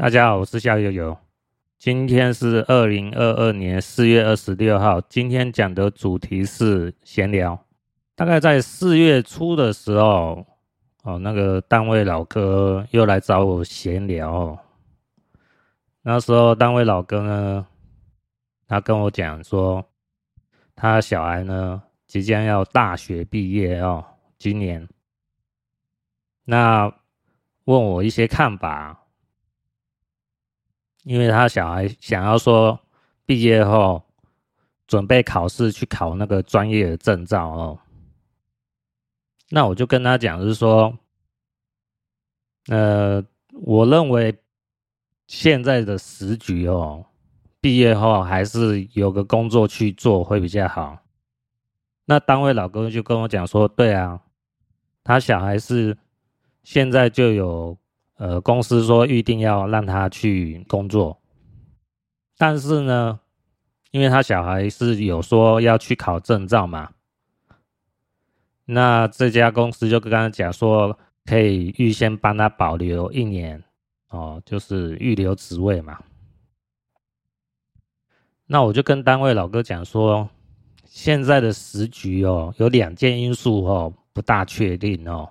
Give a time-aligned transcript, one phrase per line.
[0.00, 1.14] 大家好，我是夏悠悠。
[1.76, 4.98] 今天是二零二二年四月二十六号。
[4.98, 7.66] 今天讲的主题是闲聊。
[8.14, 10.46] 大概在四月初的时候，
[11.02, 14.58] 哦，那个单位老哥又来找我闲聊。
[16.00, 17.66] 那时候单位老哥呢，
[18.66, 19.84] 他跟我讲说，
[20.74, 24.02] 他小孩呢即将要大学毕业哦，
[24.38, 24.88] 今年。
[26.46, 26.90] 那
[27.64, 28.96] 问我一些看法。
[31.04, 32.78] 因为他小孩想要说
[33.24, 34.02] 毕业后
[34.86, 37.78] 准备考试去考那个专业的证照哦，
[39.48, 40.98] 那我就跟他讲，就是说，
[42.68, 43.24] 呃，
[43.62, 44.36] 我认为
[45.26, 47.06] 现在的时局哦，
[47.60, 50.98] 毕业后还是有个工作去做会比较好。
[52.04, 54.20] 那单位老公就跟我讲说，对啊，
[55.02, 55.96] 他小孩是
[56.62, 57.78] 现在就有。
[58.20, 61.18] 呃，公司说预定要让他去工作，
[62.36, 63.18] 但是呢，
[63.92, 66.90] 因为他小孩是有说要去考证照嘛，
[68.66, 73.64] 那这家公司就跟他讲说，可以预先帮他保留一年
[74.10, 75.98] 哦，就是预留职位嘛。
[78.44, 80.28] 那我就跟单位老哥讲说，
[80.84, 85.30] 现在的时局哦，有两件因素哦，不大确定哦，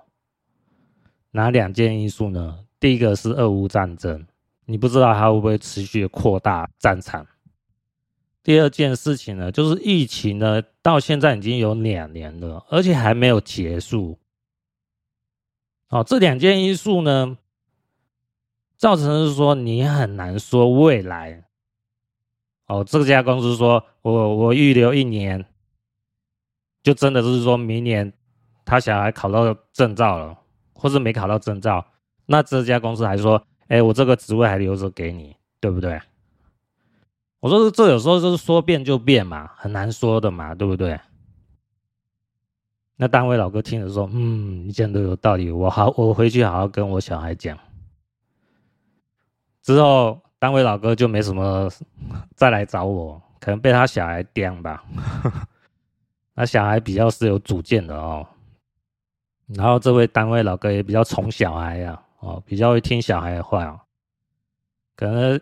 [1.30, 2.58] 哪两件因素呢？
[2.80, 4.26] 第一个是俄乌战争，
[4.64, 7.26] 你不知道它会不会持续扩大战场。
[8.42, 14.18] 第二件事情呢，就是疫情呢，到现在已经有两年了，而且还没有结束。
[15.90, 17.36] 哦，这两件因素呢，
[18.78, 21.44] 造成是说你很难说未来。
[22.66, 25.44] 哦，这家公司说我我预留一年，
[26.82, 28.10] 就真的是说明年
[28.64, 30.38] 他小孩考到证照了，
[30.72, 31.84] 或是没考到证照。
[32.32, 36.00] 那这家公司还说：“哎、我这个职位还留着给你，对不对？”
[37.40, 40.96] 我说：“这有时候就是说变就变嘛，很难说的嘛，对不对？”
[42.94, 47.58] 那单位老哥听了说：“嗯，你讲的有道理，我好，我回去好好跟我小孩讲。”
[49.60, 51.68] 之后，单位老哥就没什么
[52.36, 54.84] 再来找我，可能被他小孩刁吧。
[56.34, 58.24] 那小孩比较是有主见的哦。
[59.48, 62.00] 然后这位单位老哥也比较宠小孩呀。
[62.20, 63.80] 哦，比较会听小孩的话哦，
[64.94, 65.40] 可能，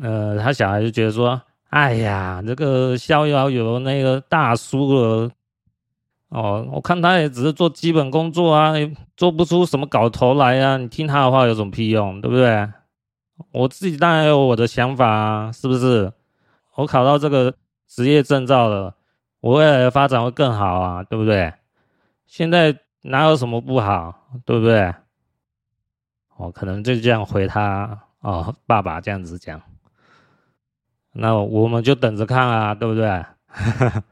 [0.00, 1.40] 呃，他小孩就觉得说，
[1.70, 5.30] 哎呀，这个逍遥游那个大叔了，
[6.28, 12.68] 哦，我看他也只是做基本工作啊，也做不出什么搞头来啊，你听他的话有什么屁用，对不对？
[13.50, 16.12] 我自己当然有我的想法啊，是不是？
[16.76, 17.52] 我考到这个
[17.88, 18.94] 职业证照了，
[19.40, 21.52] 我未来的发展会更好啊，对不对？
[22.26, 24.94] 现在哪有什么不好，对不对？
[26.36, 29.60] 哦，可能就这样回他哦，爸爸这样子讲，
[31.12, 33.24] 那我们就等着看啊，对不对？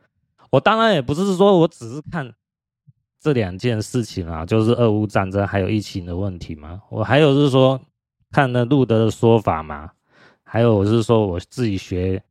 [0.51, 2.33] 我当然也不是说我只是看
[3.19, 6.81] 这两件事情啊，就是俄乌战争还有疫情的问题嘛。
[6.91, 7.81] 我还有是说
[8.31, 9.91] 看了路德的说法嘛，
[10.45, 12.23] 还有我是说我自己学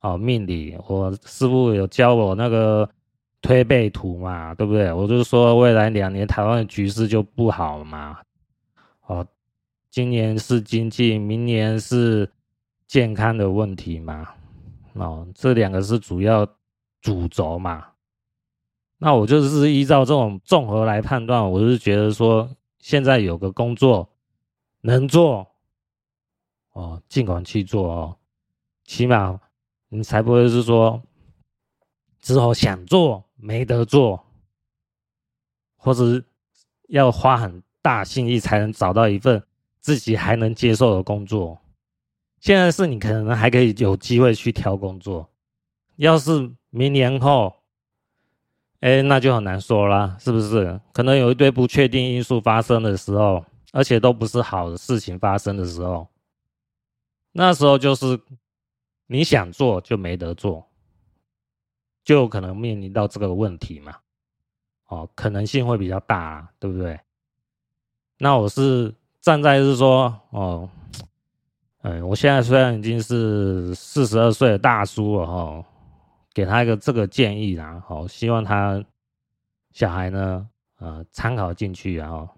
[0.00, 2.88] 哦命理，我师傅有教我那个
[3.42, 4.90] 推背图嘛，对不对？
[4.92, 8.18] 我就是说未来两年台湾的局势就不好嘛。
[9.10, 9.26] 哦，
[9.90, 12.30] 今年是经济，明年是
[12.86, 14.34] 健康的问题嘛？
[14.92, 16.46] 哦，这两个是主要
[17.00, 17.88] 主轴嘛？
[18.98, 22.48] 那我就是依照这种综合来判断，我是觉得说，
[22.78, 24.08] 现在有个工作
[24.82, 25.44] 能做，
[26.70, 28.16] 哦，尽管去做哦，
[28.84, 29.40] 起码
[29.88, 31.02] 你才不会是说
[32.20, 34.24] 之后想做没得做，
[35.74, 36.22] 或者
[36.86, 37.60] 要花很。
[37.82, 39.42] 大心意才能找到一份
[39.80, 41.58] 自己还能接受的工作。
[42.40, 45.28] 现在是你可能还可以有机会去挑工作，
[45.96, 47.54] 要是明年后，
[48.80, 50.80] 哎，那就很难说了，是不是？
[50.92, 56.08] 可能有一堆不确定因素发生的时候，而且都不是好的事情发生的时候，
[57.32, 58.18] 那时候就是
[59.06, 60.66] 你想做就没得做，
[62.02, 63.96] 就有可能面临到这个问题嘛。
[64.86, 66.98] 哦，可能性会比较大，对不对？
[68.22, 70.68] 那我是站在是说，哦，
[71.80, 75.64] 哎，我现在虽然已经是四十二岁的大叔了哈，
[76.34, 78.84] 给他一个这个建议啦，好，希望他
[79.72, 80.46] 小孩呢，
[80.80, 82.28] 呃，参考进去，然后，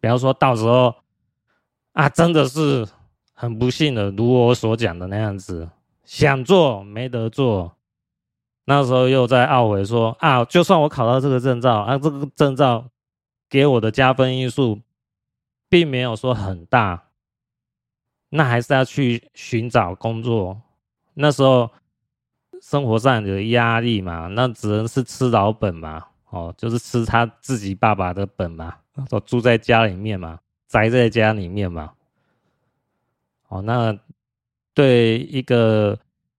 [0.00, 0.94] 比方说到时候
[1.92, 2.88] 啊，真的是
[3.34, 5.68] 很不幸的，如我所讲的那样子，
[6.02, 7.72] 想做没得做，
[8.64, 12.86] 那时候又在懊悔说啊，就算我考到这个证照啊，这个证照
[13.50, 14.80] 给我的加分因素。
[15.70, 17.04] 并没有说很大，
[18.30, 20.60] 那还是要去寻找工作。
[21.14, 21.70] 那时候
[22.60, 28.78] 生活上有压力嘛，那只能是吃老本嘛，哦，就是吃他自己爸爸的本嘛，
[29.08, 31.92] 都住在家里面嘛，宅在家里面嘛。
[33.46, 33.96] 哦，那
[34.74, 35.96] 对一个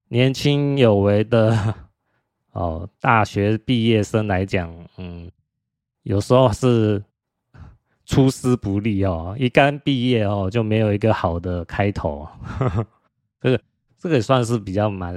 [0.09, 1.73] 年轻有为的
[2.51, 5.31] 哦大学毕业生来讲，嗯，
[6.03, 7.01] 有时候是。
[8.11, 12.85] 出师不利哦，一刚毕业哦，就没有一个好的开头，呵 呵
[13.39, 13.61] 这个
[13.97, 15.15] 这个也算是比较蛮，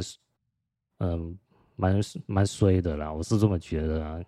[1.00, 1.36] 嗯，
[1.74, 4.20] 蛮蛮衰的啦，我是这么觉得啊，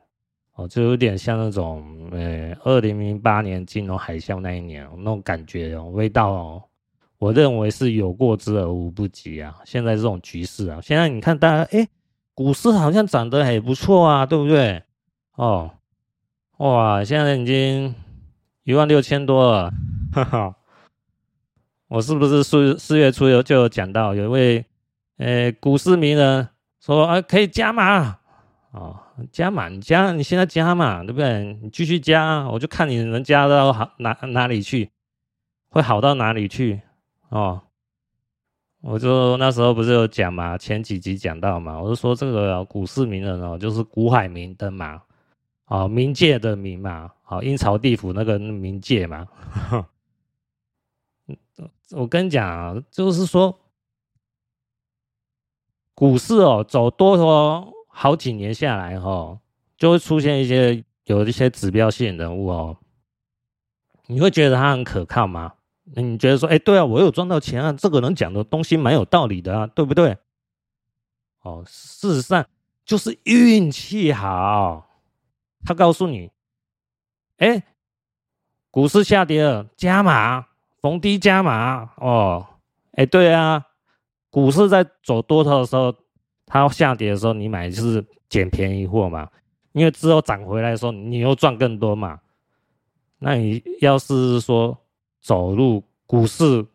[0.56, 6.62] 哦，就有点像那种，呃，二零零八年金融海啸那一年那种感觉哦，味道哦，
[7.19, 9.54] 我认为是有过之而无不及啊。
[9.64, 11.86] 现在这种局势啊，现在你看大家，哎，
[12.34, 14.82] 股市好像涨得还不错啊，对不对？
[15.36, 15.70] 哦，
[16.56, 17.94] 哇，现在已经。
[18.66, 19.72] 一万六千多了，
[20.12, 20.56] 哈哈！
[21.86, 24.66] 我是不是四四月初有就有讲到，有一位
[25.18, 26.48] 呃股市名人
[26.80, 28.20] 说啊，可以加码啊，
[28.72, 31.56] 哦，加码，你加，你现在加嘛，对不对？
[31.62, 34.90] 你继续加，我就看你能加到好哪哪里去，
[35.69, 36.80] 会好到哪里去
[37.28, 37.62] 哦。
[38.82, 45.02] 我就那时候不是有讲嘛，前几集讲到嘛，我就说这个股市名人哦，就是股海明灯嘛。
[45.66, 49.26] 哦，冥界的冥嘛，好，阴曹地府那个冥界嘛。
[51.90, 53.58] 我跟你讲啊，就是说，
[55.93, 59.40] 股市哦，走多头好几年下来哈，
[59.76, 62.76] 就会出现一些有一些指标性人物哦。
[64.06, 65.55] 你会觉得他很可靠吗？
[65.96, 70.17] 你觉得说，哎，对啊，我有赚到钱啊，这个人讲的东西蛮有道理的啊，对不对？
[71.43, 72.46] 哦，事实上
[72.84, 74.87] 就是运气好。
[75.64, 76.31] 他告诉你，
[77.38, 77.62] 哎，
[78.70, 80.46] 股市下跌了，加码，
[80.80, 82.46] 逢低加码哦。
[82.92, 83.66] 哎，对啊，
[84.30, 85.94] 股市在走多头的时候，
[86.46, 89.28] 它下跌的时候，你买就是捡便宜货嘛。
[89.72, 92.18] 因为之后涨回来的时候，你又赚更多嘛。
[93.18, 94.78] 那你要是说
[95.20, 96.66] 走入股市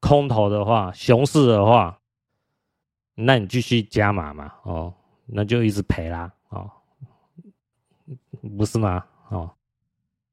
[0.00, 1.98] 空头的话，熊市的话，
[3.14, 4.92] 那你继续加码嘛，哦，
[5.24, 6.70] 那就一直赔啦，哦。
[8.58, 9.04] 不是吗？
[9.28, 9.50] 哦，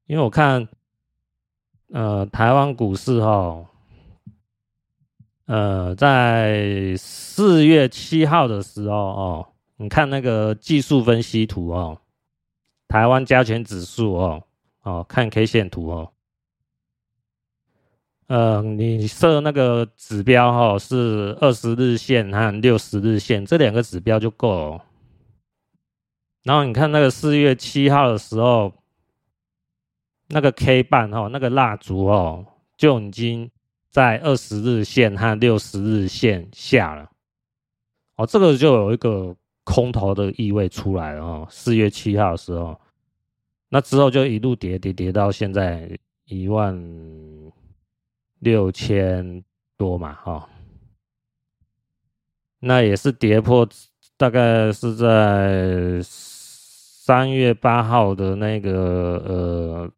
[0.08, 0.66] 因为我看，
[1.92, 3.66] 呃，台湾股市哈，
[5.44, 12.00] 呃，在四月七号的时候哦，你看那个技术分析图哦，
[12.88, 14.42] 台湾加权指数哦，
[14.82, 16.10] 哦，看 K 线图哦，
[18.28, 24.84] 呃，你设那个指标哈是二十日线和六十日线这两个指标就够了。
[26.44, 28.72] 然后你看那个四月七号的时候，
[30.28, 32.44] 那个 K 棒哦，那个蜡烛哦，
[32.76, 33.50] 就已经
[33.90, 37.10] 在二十日线和六十日线下了，
[38.16, 39.34] 哦，这个就有一个
[39.64, 41.46] 空头的意味出来了哦。
[41.50, 42.78] 四月七号的时候，
[43.70, 46.78] 那之后就一路跌跌跌到现在一万
[48.38, 49.42] 六千
[49.76, 50.48] 多嘛，哈，
[52.60, 53.68] 那也是跌破，
[54.16, 56.02] 大概是在。
[57.08, 58.70] 三月八号的那个
[59.26, 59.90] 呃，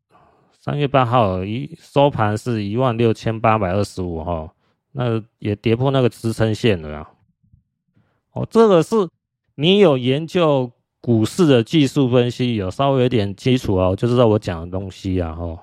[0.70, 4.48] 三月八号一收盘是一万六千八百二十五哈，
[4.92, 7.08] 那也跌破那个支撑线了。
[8.30, 8.94] 哦，这个是
[9.56, 15.58] 你有研究股市的技术分析，有稍微有点基础哦，就知道我讲的东西啊哈。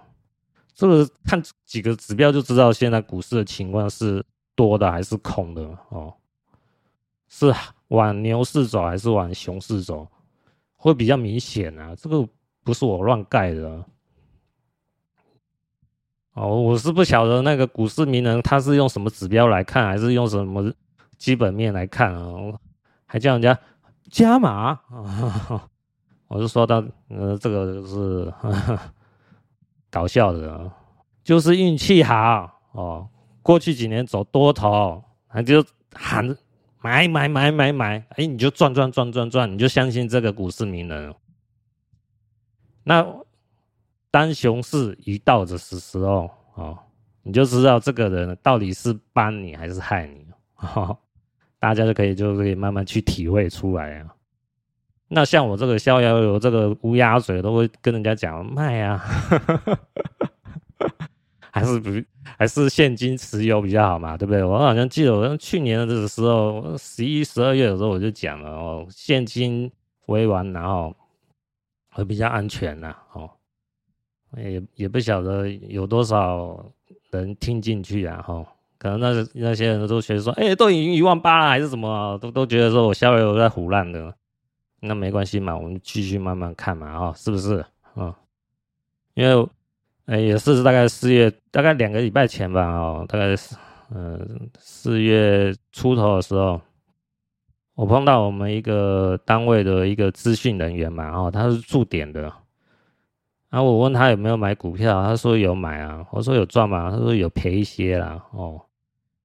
[0.74, 4.22] 这个看几个指标就知道现在股市的情况是
[4.56, 6.14] 多的还是空的哦，
[7.30, 7.56] 是
[7.88, 10.06] 往牛市走还是往熊市走？
[10.76, 12.28] 会比较明显啊，这个
[12.66, 13.86] 不是我乱盖的啊。
[16.38, 20.72] 哦，我是不晓得那个股市名人他是用什么指标来看，还是用什么
[21.18, 22.54] 基本面来看啊？
[23.08, 23.58] 还叫人家
[24.12, 24.80] 加码啊？
[26.30, 28.34] 我是说到呃，这个就是
[29.90, 30.72] 搞笑的，
[31.24, 33.10] 就是运气好哦。
[33.42, 36.38] 过去几年走多头，他就喊。
[36.80, 41.14] 买买买买买，哎，你就赚赚赚赚赚，你就相信这个股市名人。
[42.84, 43.04] 那
[44.18, 46.76] 当熊市一到的时时候，哦，
[47.22, 50.26] 你就知道这个人到底是帮你还是害你。
[51.60, 54.08] 大家就可以就可以慢慢去体会出来啊。
[55.08, 59.06] 那像我这个逍遥游这个乌鸦嘴，都会跟人家讲卖啊。
[61.52, 61.92] 还是不
[62.40, 64.44] 还是现金持有比较好嘛，对不对？
[64.44, 69.72] 我好像记得，我去年的时候，十一、十二月的时候我就讲了哦，现金
[70.08, 70.96] 为王，然后
[71.92, 73.30] 会比较安全呐，哦，
[74.36, 76.66] 也也不晓得有多少
[77.12, 78.46] 人听进去啊，哈，
[78.78, 84.14] 可能那那些人都觉得说，哎、都已经一万八了，还是什么，都都觉得说我逍遥游在唬烂的。
[84.80, 87.66] 那没关系嘛，我们继续慢慢看嘛，哈，是不是？
[87.96, 88.14] 嗯，
[89.16, 89.48] 因为，
[90.06, 93.56] 哎、也是大概四月，大概两个礼拜前吧，哦，大概是，
[93.96, 96.62] 嗯，四月出头的时候。
[97.74, 102.34] 我碰到我们一个单位的一个资讯人员嘛，哦，他是驻点的，
[103.58, 106.92] 然后我问他有没有买股票，他说有买啊，我说有赚吗？
[106.92, 108.62] 他说有赔一些啦，哦，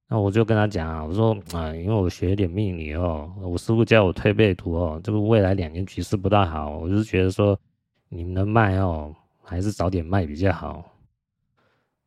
[0.09, 7.61] 那我就跟他讲啊，我说啊，因为我学一点命理哦，我师傅教我推背图哦，这个未来两年局势不大好，我就觉得说
[8.09, 10.83] 你们能卖哦，还是早点卖比较好，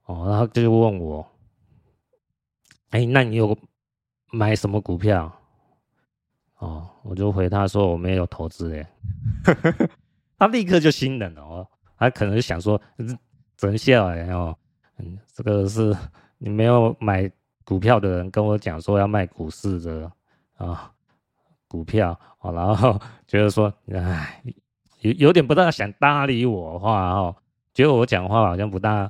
[0.05, 1.23] 哦，然后就问我，
[2.89, 3.55] 哎，那你有
[4.31, 5.31] 买什么股票？
[6.57, 8.87] 哦，我就回他说我没有投资耶，
[10.39, 12.79] 他立刻就心冷了哦，他可能想说
[13.57, 14.55] 真笑哎哦，
[14.97, 15.95] 嗯，这个是
[16.37, 17.29] 你没有买
[17.63, 20.11] 股票的人跟我讲说要卖股市的
[20.57, 20.91] 啊、
[21.67, 24.43] 股票哦，然后 觉得说哎
[25.01, 27.35] 有有点不大想搭理我的话哦，
[27.73, 29.09] 觉得我讲话好像不大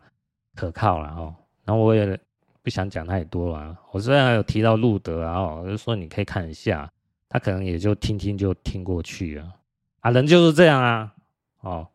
[0.55, 2.19] 可靠了哦，然后我也
[2.61, 6.91] 不想讲太多了，我虽然有提到路德啊，我就说你可以看一下。
[7.27, 9.53] 他可能也就听听就听过去了
[9.99, 11.13] 啊，人就是这样啊，
[11.59, 11.85] 哦，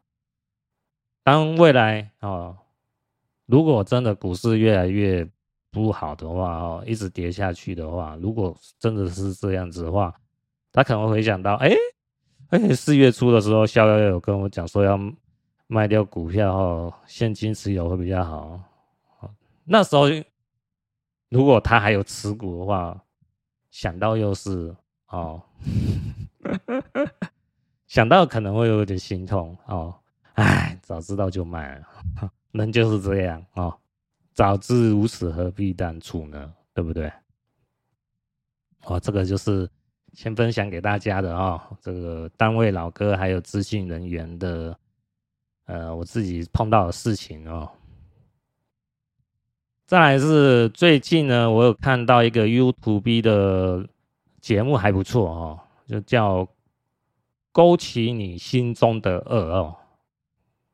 [1.23, 2.57] 当未来哦，
[3.47, 5.29] 如果真的股市越来越
[5.71, 10.15] 不好的话哦，一直跌下去的话，如果真的是这样子的话，
[10.73, 11.71] 他可能会想到，哎，
[12.51, 14.99] 哎，四月初的时候，逍遥有跟我讲说要
[15.67, 18.61] 卖掉股票哦，现金持有会比较好，
[19.65, 20.05] 那时候
[21.29, 23.03] 如果他还有持股的话，
[23.71, 24.75] 想到又是。
[25.13, 25.43] 哦，
[27.89, 29.93] 想到可能会有点心痛哦，
[30.41, 31.87] 哎，早知道就卖了，
[32.53, 33.77] 人就是这样哦，
[34.33, 36.53] 早知如此何必当初呢？
[36.73, 37.13] 对不对？
[38.85, 39.69] 哦，这个就是
[40.13, 44.77] 先分享给大家的哦，这个单位老哥还有资讯人员的，
[45.67, 47.71] 呃，我自己碰到的事情哦。
[49.87, 53.89] 再来是最近呢，我有看到一个 YouTube 的。
[54.41, 56.49] 节目还不错哦，就叫
[57.53, 59.77] 勾起你心中的恶哦，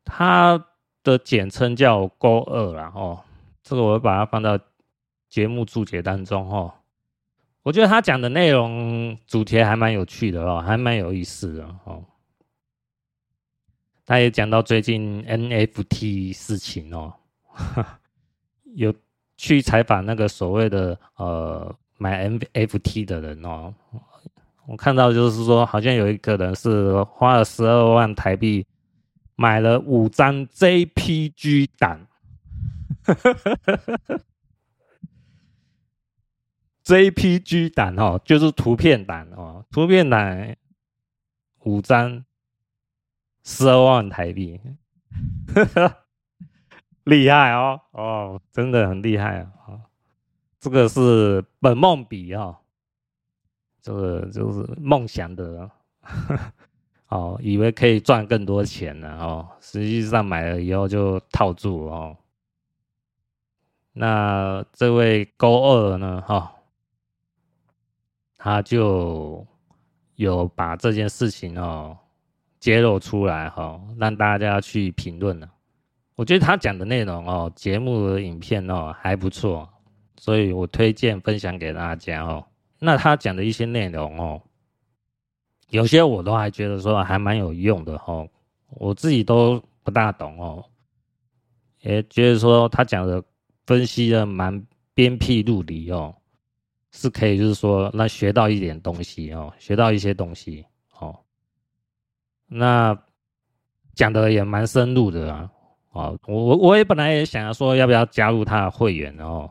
[0.06, 0.64] 它
[1.02, 3.20] 的简称叫勾二啦哦，
[3.62, 4.58] 这个我会把它放到
[5.28, 6.72] 节目注解当中哦。
[7.62, 12.02] 我觉得他讲的内容主题还蛮有趣的哦，还蛮有意思的哦。
[14.06, 17.12] 他也讲到最近 NFT 事情哦，
[18.74, 18.94] 有
[19.36, 21.76] 去采访那个所谓的呃。
[21.98, 23.72] 买 NFT 的人哦，
[24.66, 28.66] 我看到就是说，好像有一个人是花了十二万台币
[29.36, 32.06] 买了五张 JPG 档，
[36.84, 40.56] JPG 档哦，就是图片档哦，图片档
[41.60, 42.24] 五张
[43.44, 44.60] 十二万台币，
[47.04, 47.80] 厉害哦。
[47.92, 49.82] 哦，真的很厉害啊！
[50.58, 52.60] 这个是本梦比哈，
[53.82, 55.70] 这个就是梦想的，
[57.08, 62.16] 哦，以为可以赚更多钱呢哦，实际上买了以后就套住哦。
[63.92, 66.52] 那这位高二呢哈，
[68.36, 69.46] 他就
[70.16, 71.96] 有把这件事情哦
[72.58, 75.48] 揭露出来哈，让大家去评论了。
[76.14, 79.68] 我觉得他讲的内容哦，节目的影片哦还不错。
[80.18, 82.42] 所以我推荐分享给大家哦。
[82.78, 84.42] 那他讲的一些内容哦，
[85.70, 88.28] 有些我都还觉得说还蛮有用的哦。
[88.70, 90.64] 我自己都不大懂哦，
[91.82, 93.22] 也觉得说他讲的
[93.66, 96.14] 分析的蛮鞭辟入里哦，
[96.90, 100.64] 是可以就是说那学到一点东西哦，学到一些东西
[100.98, 101.16] 哦。
[102.46, 102.96] 那
[103.94, 105.50] 讲的也蛮深入的啊。
[105.92, 109.50] 哦，我我也本来也想要说要不要加入他的会员哦。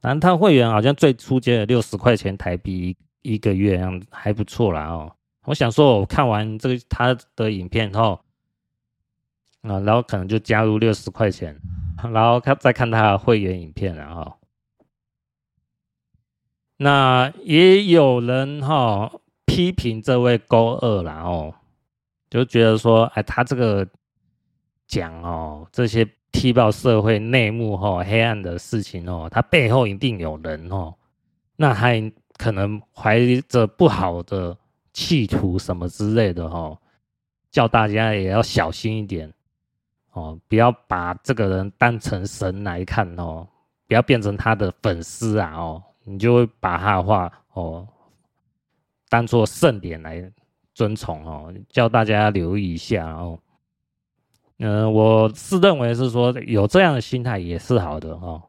[0.00, 5.10] 但他会员好像最初接了六十块钱台币一个月，这样还不错啦哦。
[5.44, 8.20] 我想说，我看完这个他的影片后，
[9.62, 11.60] 啊，然后可能就加入六十块钱，
[12.12, 14.34] 然后看再看他的会员影片，然后，
[16.76, 19.12] 那也有人哈
[19.46, 21.54] 批评这位高二然后，
[22.30, 23.86] 就觉得说，哎，他这个
[24.86, 26.08] 讲哦这些。
[26.34, 30.92] 踢爆社会内幕吼，黑暗的事情哦，他背后一定有人哦，
[31.54, 34.58] 那还可能怀着不好的
[34.94, 36.78] 企图什么之类的哦，
[37.50, 39.30] 叫大家也要小心一点
[40.12, 43.46] 哦，不要把这个人当成神来看哦，
[43.86, 47.86] 不要变成他的粉丝啊哦，你就会把他的话哦
[49.08, 50.32] 当做圣典来
[50.72, 53.38] 尊崇哦，叫大家留意一下哦。
[54.58, 58.40] 嗯、我是认为是说有这样的心态也是好的哦。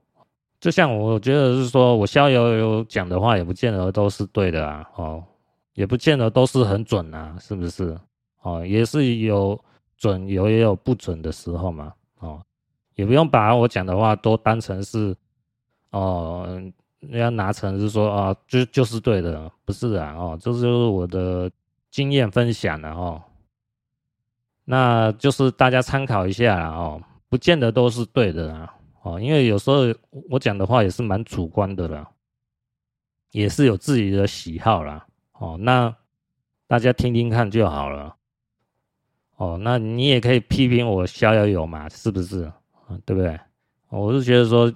[0.60, 5.24] 就像我觉得是说我逍遥游讲的话，也不见得都是对的啊哦，
[5.76, 7.98] 也不见得都是很准啊，是不是？
[8.42, 9.64] 哦，也是有
[9.98, 12.42] 准有也有不准的时候嘛哦，
[12.96, 15.16] 也不用把我讲的话都当成是
[15.92, 16.62] 哦，
[17.10, 21.52] 要拿成是说啊，就就是对的，不是啊哦，这就是我的
[21.92, 23.22] 经验分享了哦。
[24.64, 29.82] 那就是大家参考一下啦哦，不见得都是对的啦哦，因为有时候
[30.30, 32.10] 我讲的话也是蛮主观的啦，
[33.32, 35.06] 也是有自己的喜好啦
[35.38, 35.96] 哦，那
[36.68, 38.16] 大家听听看就好了
[39.36, 42.52] 哦，那你也可以批评我逍遥游嘛，是不是？
[43.06, 43.40] 对不对？
[43.90, 44.74] 我是觉得说，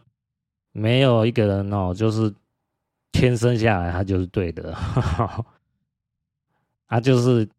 [0.71, 2.33] 没有一个人哦，就是
[3.11, 4.75] 天生下来他就是对的，
[6.87, 7.49] 他就是。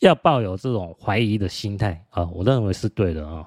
[0.00, 3.44] 要抱有这种怀疑的心态啊，我认为是对的啊。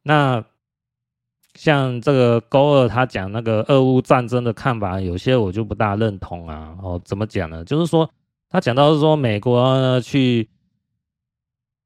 [0.00, 0.42] 那
[1.58, 6.78] 像这个高二他讲那个俄乌战争的看法，有些我就不大认同啊。
[6.80, 7.64] 哦，怎么讲呢？
[7.64, 8.08] 就是说
[8.48, 10.48] 他讲到是说美国呢去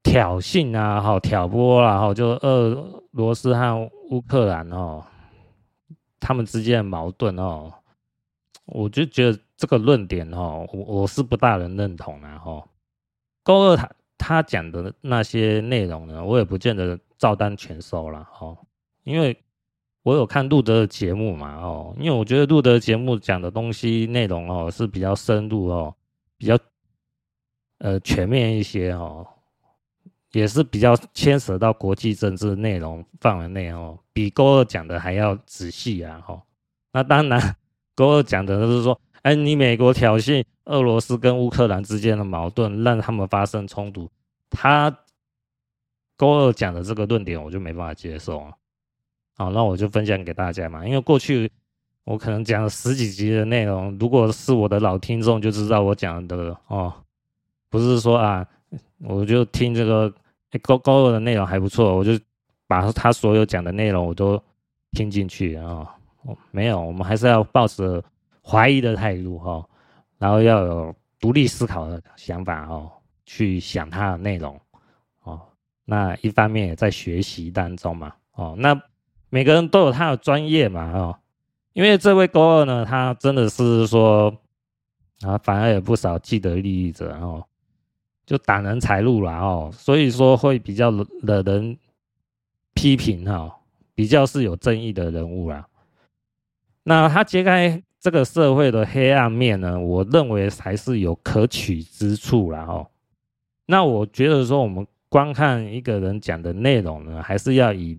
[0.03, 5.03] 挑衅啊，好挑拨啦，哈，就俄罗斯和乌克兰哦，
[6.21, 7.73] 他们之间的矛盾哦，
[8.67, 12.63] 我就觉得这个论点哦，我我是不大能认同啊，哈。
[13.43, 18.59] 高二他他讲的那些内容呢，我也不见得照单全收了哦，
[19.05, 19.35] 因为
[20.03, 25.95] 我有看路德的节目嘛哦，因为我觉得路德节目讲的东西内容哦是比较深入哦，
[26.37, 26.59] 比较
[27.79, 29.27] 呃全面一些哦，
[30.33, 36.43] 也是比较牵扯到国际政治内容范围内哦，比高二讲的还要仔细啊哈。
[36.93, 37.57] 那当然，
[37.95, 38.99] 高二讲的就是说。
[39.23, 44.11] 哎，你美国挑衅俄罗斯跟乌克兰之间的矛盾，让他们发生冲突。
[44.51, 44.91] 他
[46.17, 48.53] 高二讲的这个论点，我就没办法接受啊。
[49.45, 50.87] 好，那我就分享给大家嘛。
[50.87, 51.51] 因为过去
[52.05, 56.93] 我可能讲了十几集的内容，如果是我的老听众就知道我讲的哦，
[57.69, 58.47] 不是说啊，
[59.01, 60.13] 我就听这个
[60.63, 62.13] 高高二的内容还不错，我就
[62.67, 64.43] 把他所有讲的内容我都
[64.93, 65.95] 听进去啊。
[66.51, 68.03] 没有，我们还是要抱着。
[68.45, 69.65] 怀疑的态度哈，
[70.19, 72.91] 然后要有独立思考的想法哦，
[73.25, 74.61] 去想它的内容
[75.23, 75.41] 哦。
[75.85, 78.57] 那一方面也在学习当中嘛哦。
[78.59, 78.75] 那
[79.33, 81.19] 每个人都有他的专业嘛哦。
[81.73, 84.37] 因为这位高二呢，他真的是说
[85.23, 87.43] 啊，反而有不少既得利益者哦，
[88.27, 89.71] 就挡人财路了哦。
[89.73, 90.91] 所以说会比较
[91.23, 91.79] 惹人
[92.75, 93.59] 批评哈，
[93.95, 95.67] 比较是有争议的人物啦。
[96.83, 97.83] 那他揭开。
[98.03, 102.85] 这个社会的黑暗面呢，我认为还是有可取之处啦哦。
[103.67, 107.97] 那我觉得说，我们观看一个人讲的内容呢，还是要以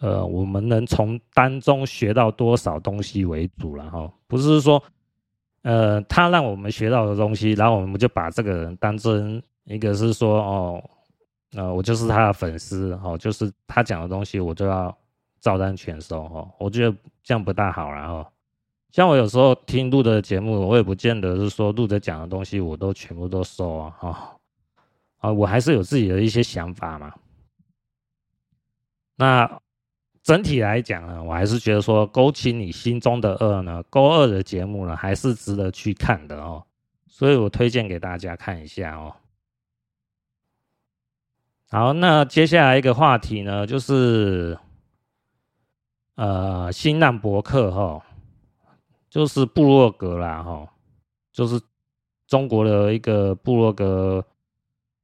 [0.00, 4.12] 呃我们能从当中学到多少东西为主了哈。
[4.26, 4.82] 不是说
[5.62, 10.90] 呃他让我们学到的东西，然后我们就把这个人当成一个是说哦，
[11.52, 14.96] 呃我就是他的粉丝哦，就是他讲的东西我就要
[15.40, 16.50] 照单全收哦。
[16.58, 18.26] 我觉得这样不大好了哦。
[18.92, 24.36] 像我有时候听录的节目，我也不见得是说录的讲的东西我都全部都收啊，哈
[25.18, 27.14] 啊，我还是有自己的一些想法嘛。
[29.14, 29.60] 那
[30.22, 36.64] 整体来讲呢，我还是觉得说勾起你心中的恶呢，勾二的节目呢还是值得去看的哦，
[37.06, 39.14] 所以我推荐给大家看一下哦。
[41.70, 44.58] 好，那接下来一个话题呢，就是
[46.14, 48.04] 呃新浪博客哈。
[49.10, 50.68] 就是部落格啦，哈，
[51.32, 51.60] 就是
[52.28, 54.24] 中国的一个部落格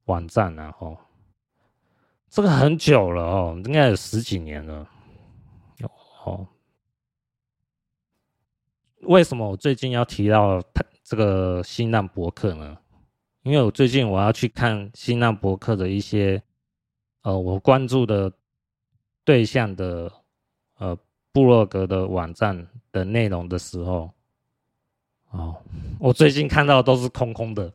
[0.05, 0.95] 网站啦，哈，
[2.29, 4.87] 这个很久了哦，应该有十几年了，
[6.27, 6.47] 哦，
[9.01, 12.77] 为什么我最近要提到它这个新浪博客呢？
[13.43, 16.41] 因为我最近我要去看新浪博客的一些，
[17.21, 18.31] 呃，我关注的
[19.23, 20.11] 对象的，
[20.77, 20.97] 呃。
[21.33, 24.11] 部落格的网站的内容的时候，
[25.29, 25.55] 哦，
[25.99, 27.71] 我最近看到的都是空空的，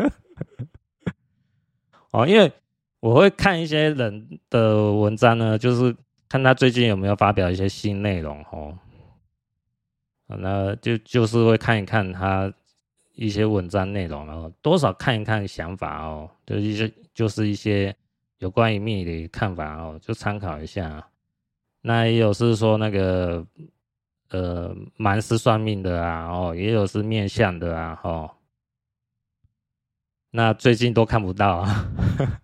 [2.10, 2.52] 哦，因为
[2.98, 5.96] 我会看一些人的文章呢，就是
[6.28, 8.76] 看他最近有没有发表一些新内容哦，
[10.26, 12.52] 那就就是会看一看他
[13.14, 17.94] 一些文章内容，然后多少看一看想法哦，就一些就是一些
[18.38, 21.06] 有关于命理的看法哦，就参考一下。
[21.80, 23.46] 那也有是说那个
[24.30, 28.30] 呃蛮是算命的啊，哦，也有是面相的啊，哦，
[30.30, 31.92] 那最近都看不到啊。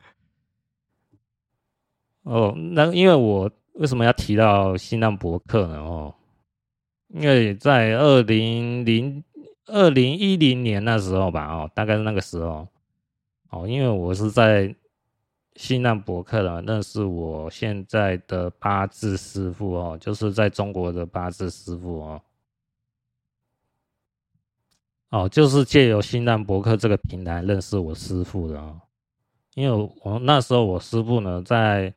[2.23, 5.79] 哦，那因为我为什么要提到新浪博客呢？
[5.79, 6.15] 哦，
[7.09, 9.25] 因为在二零零
[9.67, 12.69] 二零一零年那时候吧，哦，大概是那个时候，
[13.49, 14.75] 哦，因为我是在
[15.57, 22.23] 新浪博客的，认识我现在的八字师傅哦，就是在中国的八字师傅哦，
[25.09, 28.79] 哦，就是借由新浪博客这个平台认识我师傅的哦，
[29.55, 31.93] 因为我那时候我师傅呢在。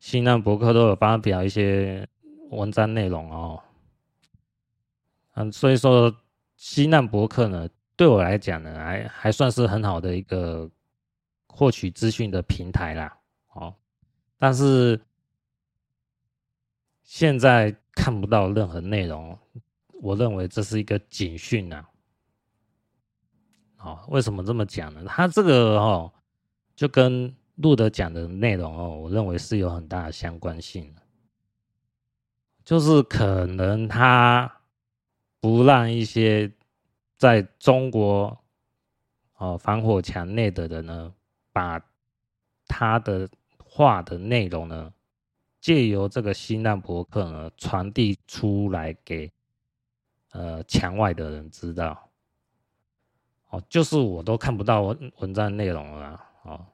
[0.00, 2.08] 新浪博客都有发表一些
[2.48, 3.62] 文章内容哦，
[5.34, 6.12] 嗯，所以说
[6.56, 10.68] 新浪博客呢，对我来讲呢，还还算是很好的一个
[11.48, 13.18] 获取资讯的平台啦，
[13.52, 13.74] 哦，
[14.38, 14.98] 但是
[17.02, 19.38] 现在看不到任何内容，
[20.00, 21.84] 我认为这是一个警讯呐，
[23.76, 25.04] 哦，为什么这么讲呢？
[25.06, 26.10] 他这个哦，
[26.74, 27.36] 就跟。
[27.60, 30.94] 录的讲的内容哦，我认为是有很大的相关性，
[32.64, 34.60] 就是可能他
[35.40, 36.50] 不让一些
[37.16, 38.38] 在中国
[39.36, 41.14] 哦防火墙内的人呢，
[41.52, 41.80] 把
[42.66, 43.28] 他的
[43.64, 44.92] 话的内容呢，
[45.60, 49.30] 借由这个新浪博客呢传递出来给
[50.32, 52.08] 呃墙外的人知道，
[53.48, 56.64] 哦，就是我都看不到文文章内容了哦。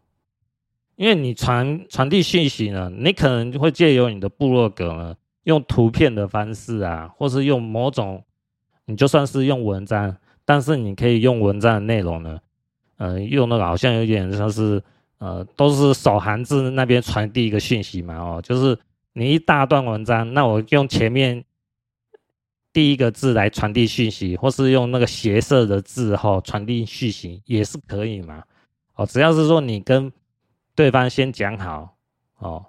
[0.96, 8.24] 因为你传传递信息呢，你可能会借由你的部落格呢，用图片的方式啊，或是用某种，
[8.86, 12.38] 你就算是用文章，但是你可以用文章的内容呢，
[12.96, 14.82] 呃，用那个好像有点像是，
[15.18, 18.78] 呃，都是手韩字那边传递一个讯息嘛，哦，就是
[19.12, 21.44] 你一大段文章，那我用前面
[22.72, 28.42] 第一个字来传递讯息，或是用那个斜射的字哈传递讯息也是可以嘛，
[28.94, 30.10] 哦，只要是说你跟
[30.76, 31.96] 对方先讲好
[32.36, 32.66] 哦，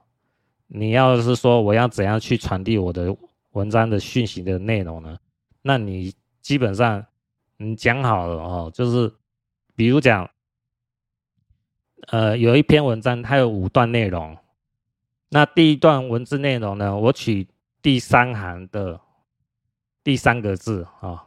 [0.67, 3.15] 你要是说我要怎样去传递我的
[3.51, 5.19] 文章的讯息的内容呢？
[5.61, 7.05] 那你基本上
[7.57, 9.13] 你讲好了哦，就是
[9.75, 10.29] 比如讲，
[12.07, 14.37] 呃，有一篇文章它有五段内容，
[15.29, 17.49] 那第一段文字内容呢，我取
[17.81, 19.01] 第三行的
[20.01, 21.25] 第三个字啊，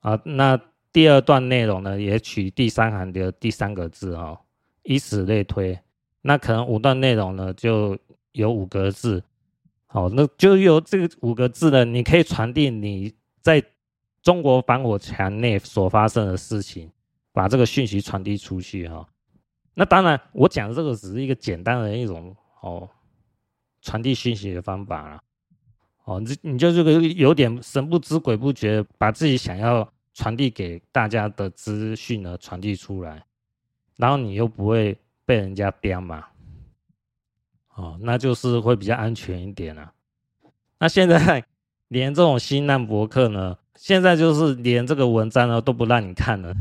[0.00, 0.60] 啊，那
[0.92, 4.40] 第二段内容呢，也取第三行的第三个字啊。
[4.86, 5.78] 以此类推，
[6.22, 7.98] 那可能五段内容呢，就
[8.32, 9.22] 有五个字，
[9.86, 13.62] 好，那就由这个五个字呢，你可以传递你在
[14.22, 16.90] 中国防火墙内所发生的事情，
[17.32, 19.06] 把这个讯息传递出去哈。
[19.74, 22.88] 那当然，我讲的这个只是一个简单的一种哦
[23.82, 25.22] 传递讯息的方法啦。
[26.04, 33.24] 哦，你你就这个有点神不知鬼不觉，把自己想要传递给大家的资讯呢传递出来。
[33.96, 36.26] 然后你又不会被人家刁嘛，
[37.74, 39.90] 哦，那就是会比较安全一点啊。
[40.78, 41.42] 那现在
[41.88, 46.54] 连这种新浪博客呢，现在就是连这个文章呢都不让你看了。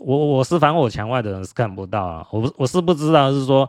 [0.00, 3.68] 我我是防火墙外的人是看不到啊，我我是不知道是说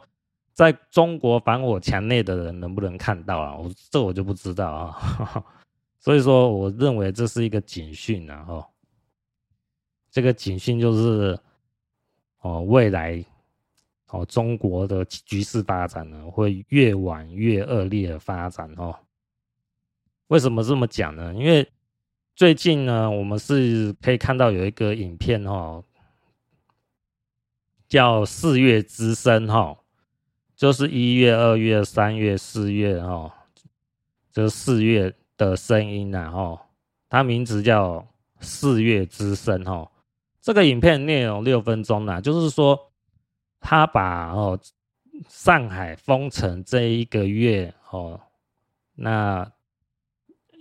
[0.54, 3.56] 在中国防火墙内的人能不能看到啊？
[3.56, 5.46] 我这我就不知道啊。
[6.00, 8.66] 所以说，我认为这是一个警讯啊，哦，
[10.12, 11.40] 这个警讯就是。
[12.42, 13.24] 哦，未来
[14.08, 18.96] 哦，中国的局势发展呢，会越往越恶劣的发展哦。
[20.28, 21.34] 为什么这么讲呢？
[21.34, 21.68] 因为
[22.36, 25.84] 最近呢，我们是可以看到有一个影片哦，
[27.88, 29.78] 叫《四月之声》哈，
[30.56, 33.34] 就是一月、二月、三月、四月哈，
[34.32, 36.68] 就四月的声音呐哈，
[37.10, 37.98] 它名字叫
[38.40, 39.92] 《四月之声》哈。
[40.50, 42.92] 这个影片内容六分钟呢，就是说
[43.60, 44.60] 他把哦
[45.28, 48.20] 上海封城这一个月哦，
[48.96, 49.48] 那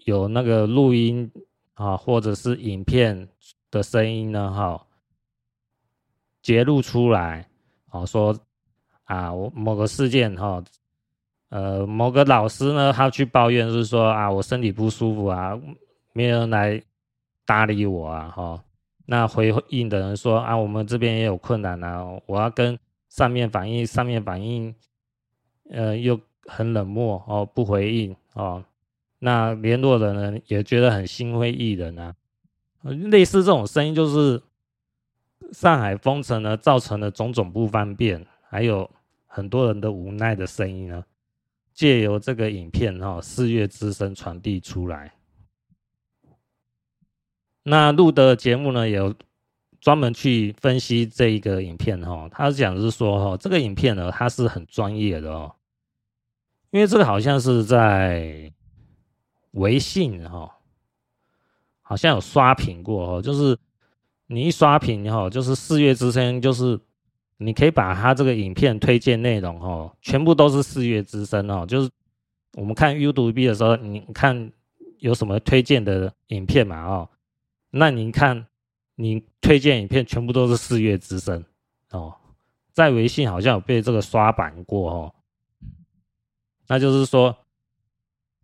[0.05, 1.33] 有那个录音
[1.72, 3.27] 啊，或者是影片
[3.70, 4.87] 的声音呢，哈，
[6.42, 7.48] 揭露出来，
[7.90, 8.38] 哦说
[9.05, 10.62] 啊，我某个事件哈，
[11.48, 15.59] 呃，某个老师呢，他去抱怨是说啊，我身体不舒服啊，
[16.12, 16.79] 没人来
[17.46, 18.62] 搭理我啊，哈。
[19.11, 24.75] 那回应的人说啊，我们这边也有困难啊，我要跟上面反映，上面反映，
[25.71, 28.62] 呃，又很冷漠哦，不回应哦。
[29.21, 32.14] 那联络的人也觉得很心灰意冷啊。
[32.83, 34.42] 类似这种声音，就是
[35.53, 38.90] 上海封城呢，造成了种种不方便，还有
[39.27, 41.03] 很多人的无奈的声音呢，
[41.73, 45.14] 借由这个影片哈，四月之声传递出来。
[47.62, 49.14] 那录的节目呢，有
[49.81, 55.55] 专门去分析这一个影片哈，他讲的是说哈，这个影片呢，它是很专业的哦，
[56.71, 58.53] 因为这个好像是在
[59.53, 60.59] 微信哈，
[61.83, 63.59] 好像有刷屏过哦，就是
[64.27, 66.79] 你一刷屏哈，就是四月之声，就是。
[67.40, 71.64] 你可以把它这个影片推荐内容哦，全部都是四月之声哦。
[71.64, 71.88] 就是
[72.55, 74.51] 我们看 YouTube 的时候，你看
[74.99, 76.85] 有什么推荐的影片嘛？
[76.85, 77.09] 哦，
[77.71, 78.47] 那您看
[78.95, 81.45] 您推荐影片全部都是四月之声
[81.91, 82.15] 哦，
[82.73, 85.15] 在微信好像有被这个刷版过哦。
[86.67, 87.37] 那就是说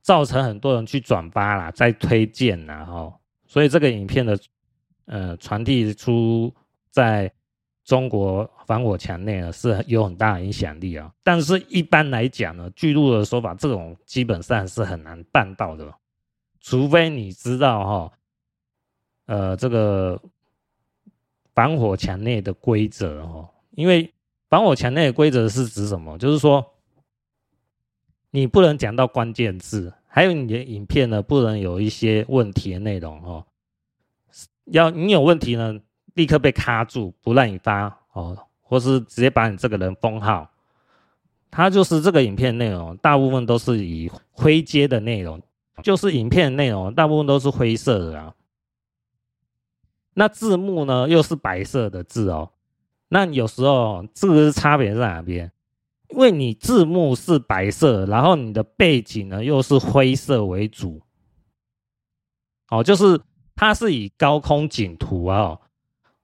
[0.03, 3.15] 造成很多人去转发啦，在推荐啦哦，
[3.47, 4.39] 所以这个影片的
[5.07, 6.55] 呃传递出
[6.91, 7.33] 在。
[7.85, 15.95] 中国防火墙内呢是有很大的影响力啊，但是一般来讲呢，据路的说法，这种基本上是很难办到的，
[16.63, 18.13] 除非你知道哈，
[19.27, 20.21] 呃，这个
[21.55, 24.13] 防火墙内的规则哦，因为
[24.49, 26.19] 防火墙内的规则是指什么？
[26.19, 26.65] 就是说，
[28.31, 33.47] 你不能讲到关键字，还有你的影片呢不能有一些问题的内容哦，
[34.65, 35.81] 要你有问题呢。
[36.15, 40.49] 立刻被卡住，不让你发哦，或是直接把你这个人封号。
[41.51, 45.43] 它就是这个影片内容，大部分都是以灰阶的内容，
[45.83, 48.33] 就是影片内容大部分都是灰色的啊。
[50.14, 52.50] 那字幕呢，又是白色的字哦。
[53.09, 55.53] 那有时候这个差别在哪边？
[56.09, 61.03] 因为你字幕是白色，然后你的背景呢又是灰色为主。
[62.70, 63.20] 哦，就是
[63.55, 65.59] 它是以高空景图啊、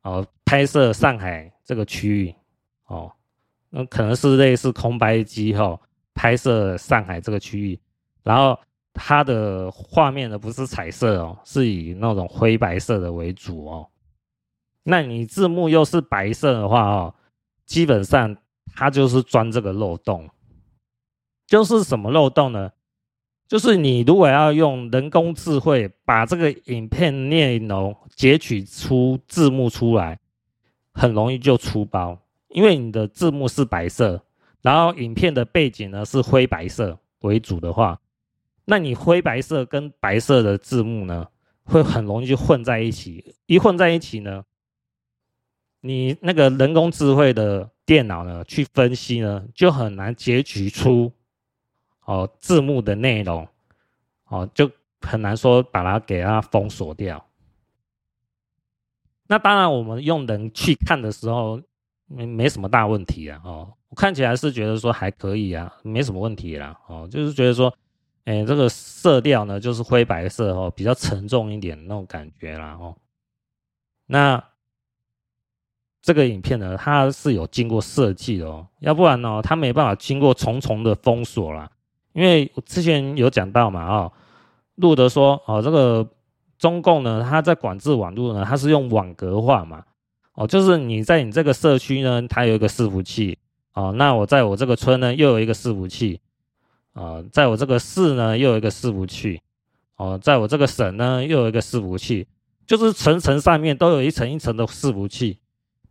[0.03, 0.26] 哦。
[0.44, 2.35] 拍摄上海这个区域，
[2.87, 3.12] 哦，
[3.68, 5.79] 那可能是类似空白机哈，
[6.12, 7.79] 拍摄上海这个区域，
[8.24, 8.59] 然后
[8.92, 13.88] 它的画面呢不是彩色哦，是以那种灰白色的为主哦。
[14.83, 17.14] 那你字幕又是白色的话哦，
[17.66, 18.37] 基本上
[18.74, 20.29] 它就是钻这个漏洞，
[21.46, 22.72] 就是什么漏洞呢？
[23.46, 30.20] 就是你如果要用人工智慧把这个影片内容截取出字幕出来，
[30.92, 32.16] 很容易就出包，
[32.48, 34.24] 因为你的字幕是白色，
[34.62, 38.00] 然后影片的背景呢是灰白色为主的话，
[38.64, 41.27] 那你灰白色跟白色的字幕呢
[41.64, 44.44] 会很容易就混在一起，一混在一起呢，
[45.81, 51.12] 你那个人工智慧的电脑呢去分析呢就很难截取出。
[52.07, 53.46] 哦，字幕的内容，
[54.27, 54.68] 哦，就
[55.01, 57.25] 很难说把它给它封锁掉。
[59.29, 61.62] 那当然，我们用人去看的时候，
[62.07, 63.40] 没没什么大问题啊。
[63.44, 66.77] 哦，看起来是觉得说还可以啊，没什么问题啦。
[66.88, 67.73] 哦，就是觉得说，
[68.24, 72.76] 哎，这个色调呢，就是灰白色哦，比较沉重一点那种感觉啦。
[72.80, 72.96] 哦，
[74.06, 74.42] 那
[76.02, 81.70] 这个影片呢，它是有经过设计的哦，要不然呢，它没办法经过重重的封锁啦。
[82.12, 84.12] 因为我之前有讲到嘛，哦，
[84.76, 86.09] 路德说，哦，这个
[86.59, 89.85] 中共呢，他在管制网络呢，他是用网格化嘛，
[90.35, 93.38] 哦，就是你在你这个社区呢，它有一个伺服器，
[93.74, 96.20] 哦，那我在我这个村呢，又有一个伺服器，
[96.92, 99.40] 啊，在我这个市呢，又有一个伺服器，
[99.96, 102.26] 哦，在我这个省呢，又有一个伺服器，
[102.66, 105.38] 就是层层上面都有一层一层的伺服器，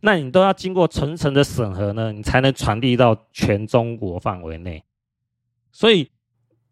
[0.00, 4.84] 那你都要经过层层的审核呢，你才能传递到全中国范围内。
[5.72, 6.10] 所以，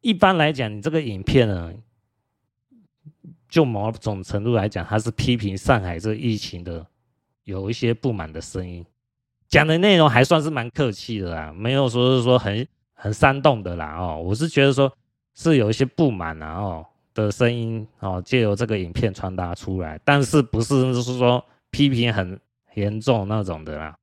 [0.00, 1.72] 一般来讲，你这个影片呢，
[3.48, 6.86] 就某种程度来讲，它是批评上海这疫情的，
[7.44, 8.84] 有一些不满的声音，
[9.48, 12.66] 讲的内容还算是蛮客气的啦，没有说是说很
[12.98, 14.20] 很煽动的啦哦。
[14.22, 14.92] 我是觉得说，
[15.34, 22.38] 是有一些不满啊哦的声音哦，借由这个影片传达出来，但是不是就是说批评很
[22.74, 23.96] 严重那种的啦。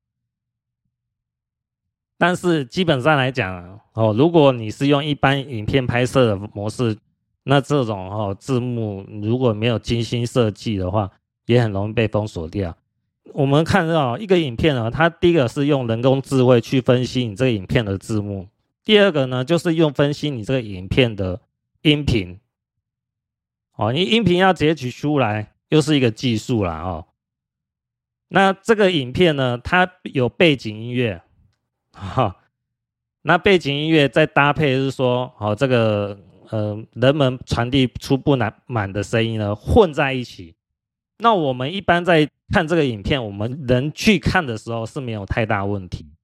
[2.17, 6.97] 但是基本上来讲，哦，如果你是用一般影片拍摄的模式，
[7.43, 11.11] 那这种哦字幕如果没有精心设计的话，
[11.45, 12.75] 也很容易被封锁掉。
[13.33, 18.47] 我们看到一个影片呢，它第一个是用人工智慧去分析你这个影片的字幕，
[18.85, 21.41] 第二个呢就是用分析你这个影片的
[21.81, 22.39] 音频。
[23.75, 27.07] 哦，你音频要截取出来，又是一个技术啦哦。
[28.29, 31.21] 那这个影片呢，它有背景音乐。
[31.91, 32.37] 哈，
[33.23, 36.17] 那背景音乐再搭配是说，哦，这个
[36.49, 40.55] 呃，人们传递出不满的声音呢，混在一起。
[41.17, 46.14] 那我们一般在看这个影片，我们人去看的时候是没有太大问题。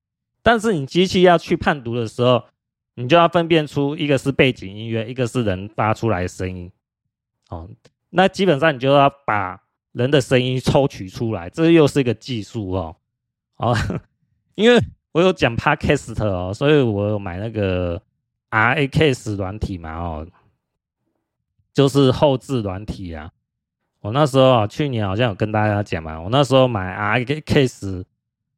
[0.44, 2.44] 但是你机器要去判读的时候，
[2.96, 6.72] 你就要分辨出一个是背景音乐，一个是人发出来的声音。
[7.50, 7.70] 哦，
[8.10, 12.96] 那基本上你就要把人的声音抽取出来，这又是一个技术哦。
[13.58, 13.76] 哦，
[14.56, 18.02] 因为我有讲 Podcast 哦，所以我有买那个
[18.50, 20.28] RACast 软体嘛哦，
[21.74, 23.32] 就是后置软体啊。
[24.00, 28.04] 我那时候啊，去年好像有跟大家讲嘛，我那时候买 RAKS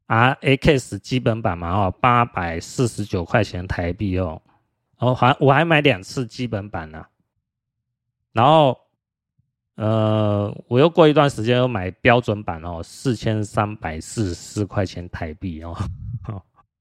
[0.08, 4.42] RACast RACast 基本版嘛哦，八百四十九块钱台币哦，
[5.00, 7.06] 哦还我还买两次基本版呢，
[8.32, 8.80] 然后。
[9.76, 15.76] 呃，我又过一段时间又买标准版哦，四千三百四十四块钱台币哦。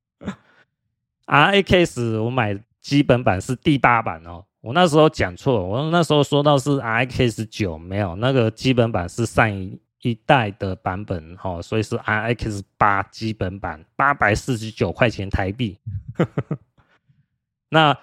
[1.25, 15.79] RACast 我买基本版是第八版哦，我那时候讲错，我那时候说到是 RACast 九，没有那个基本版是上一一代的版本哦，所以是 RX 八基本版，八百四十九块钱台币。
[17.71, 17.99] 那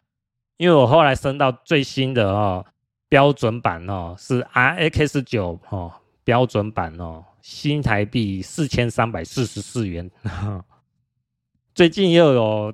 [0.58, 2.66] 因为我后来升到最新的哦。
[3.12, 5.92] 标准版哦，是 RX 九哦，
[6.24, 10.12] 标准版哦，新台币四千三百四十四元。
[11.74, 12.72] 最近又有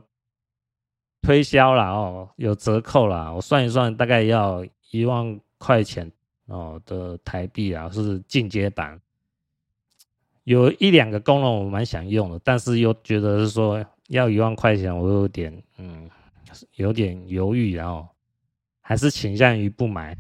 [1.22, 6.12] 推销了哦，有折扣了，我算一算，大概要一万块钱
[6.48, 9.00] 哦的台币啊，是进阶版。
[10.46, 16.10] 有一两个功能我蛮想用的，但是又觉得是说要一万块钱，我有点嗯，
[16.76, 18.08] 有点犹豫，然后。
[18.88, 20.16] 还是倾向于不买，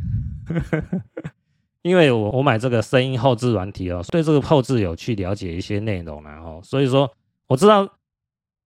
[1.84, 7.14] 因为我我买这个声音后置软体哦，对这个后置有去了解一些内容然后，所以说
[7.46, 7.88] 我知道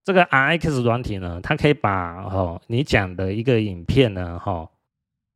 [0.02, 4.66] 这个 RX 软体呢，它可以把哦你讲的一个影片呢哈，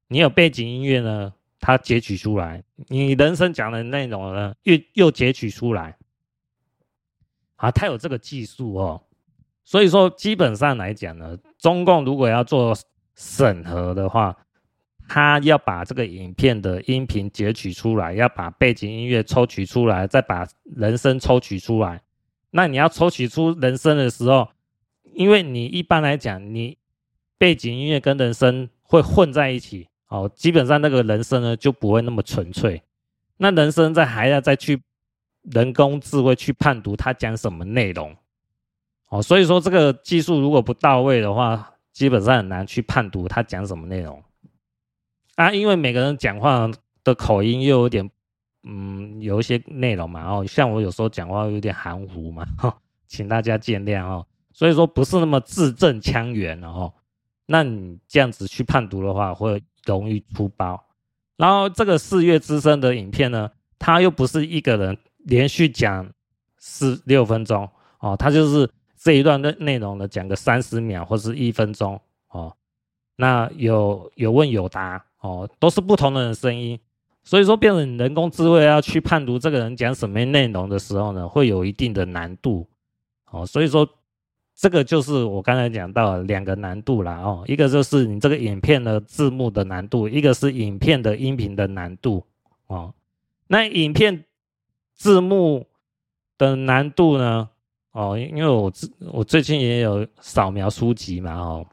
[0.09, 5.95] 你有背景音乐呢，它截取出来，你人声讲的内容呢又又截取出来，
[7.65, 9.03] 啊，它有这个技术哦，
[9.65, 12.77] 所以说基本上来讲呢，中共如果要做
[13.15, 14.37] 审核的话。
[15.07, 22.01] 他要把这个影片的音频截取出来，要把背景音乐抽取出来，再把人声抽取出来。
[22.53, 24.49] 那你要抽取出人声的时候，
[25.13, 26.79] 因为你一般来讲，你
[27.37, 32.83] 背景音乐跟人声会混在一起，哦，基本上那个人声呢就不会那么纯粹。
[33.37, 34.83] 那人声在还要再去
[35.53, 38.17] 人工智慧去判读他讲什么内容，
[39.11, 44.23] 哦，所以说这个技术如果不到位的话，基本上很难去判读他讲什么内容。
[45.37, 46.71] 啊，因为每个人讲话
[47.03, 48.11] 的口音又有点，
[48.63, 54.27] 嗯，有一些内容嘛，哦，像我有时候讲话有点含糊嘛，哈， 请大家见谅哦。
[54.53, 56.95] 所以说不是那么字正腔圆的哦。
[57.47, 60.83] 那你这样子去判读的话，会容易出包。
[61.37, 66.11] 然后这个四月之声的影片呢，他又不是一个人连续讲
[66.57, 72.57] 四六分钟哦，他就是这一段的内容呢，讲个三十秒或是一分钟哦。
[73.17, 75.05] 那有有问有答。
[75.25, 76.79] 哦，都是不同的人声音，
[77.23, 82.69] 所以说变成人工智慧要去判读这个人讲什么内容的时候呢，会有一定的难度。
[83.31, 83.89] 哦，所以说
[84.55, 87.23] 这个就是我刚才讲到两个难度啦。
[87.23, 92.23] 哦，一个就是你这个影片的字幕的难度，一个是影片的音频的难度。
[92.67, 92.93] 哦，
[93.47, 94.27] 那影片
[94.95, 95.67] 字幕
[96.39, 97.51] 的难度呢？
[97.93, 98.73] 哦，因为我
[99.13, 101.35] 我最近也有扫描书籍嘛。
[101.35, 101.67] 哦，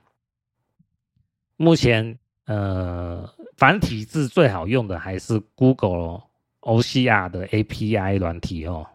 [1.57, 3.29] 目前呃。
[3.57, 6.23] 繁体字最好用的还是 Google
[6.61, 8.87] OCR 的 API 软体哦，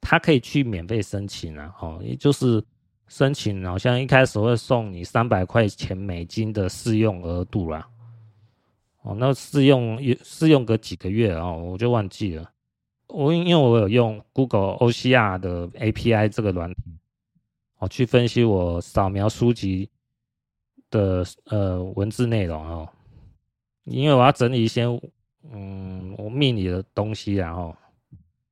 [0.00, 2.62] 它可以去免费申请啊，哦，也就是
[3.08, 7.88] 申请好像一开始会送你三百块钱美金的试用额度啦，
[9.02, 12.48] 哦，那试用试用个几个月哦，我就忘记了，
[13.08, 16.82] 我因为我有用 Google OCR 的 API 这个软体，
[17.78, 19.88] 哦，去分析我扫描书籍
[20.90, 22.88] 的呃文字内容哦。
[23.84, 24.84] 因为我要整理一些，
[25.50, 27.74] 嗯，我命理的东西，然后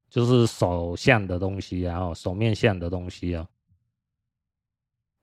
[0.09, 3.47] 就是手相的东西，然后手面相的东西啊。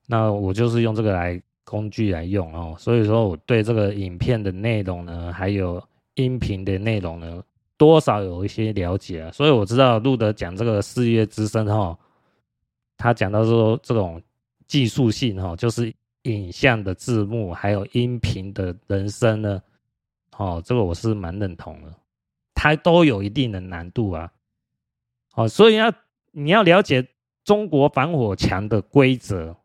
[0.06, 5.82] 那我就是用这个来工具来用哦，所以说我对这个影片的内容呢，还有
[6.14, 7.44] 音频的内容呢，
[7.78, 9.32] 多少有一些了解啊。
[9.32, 11.98] 所以我知道路德讲这个四月之声哈，
[12.98, 14.22] 他讲到说这种
[14.68, 15.94] 技术性哈，就是
[16.24, 19.62] 影像的字幕还有音频的人声呢。
[20.38, 21.94] 哦，这个我是蛮认同的，
[22.56, 24.32] 它都有一定的难度啊。
[25.36, 25.94] 哦，所以要
[26.32, 27.08] 你要了解
[27.44, 29.56] 中国防火墙的规则，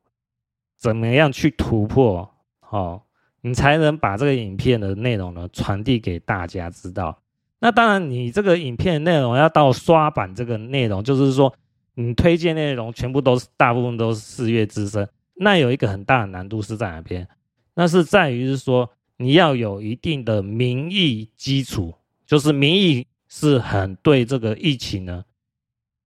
[0.77, 2.31] 怎么样去突破，
[2.69, 3.01] 哦，
[3.41, 7.19] 你才能把这个影片的内容呢传递给大家知道。
[7.61, 11.53] 那当然，你这个影片内容要到刷版这个内容，就是说
[11.95, 17.27] 你推荐内容全部都是大部分都是四月之声，那有一个很大的难度是在哪边？
[17.75, 21.95] 那是在于是说你要有一定的民意基础，
[22.27, 25.25] 就是民意是很对这个疫情呢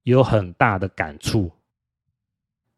[0.05, 1.53] 有很大的感触，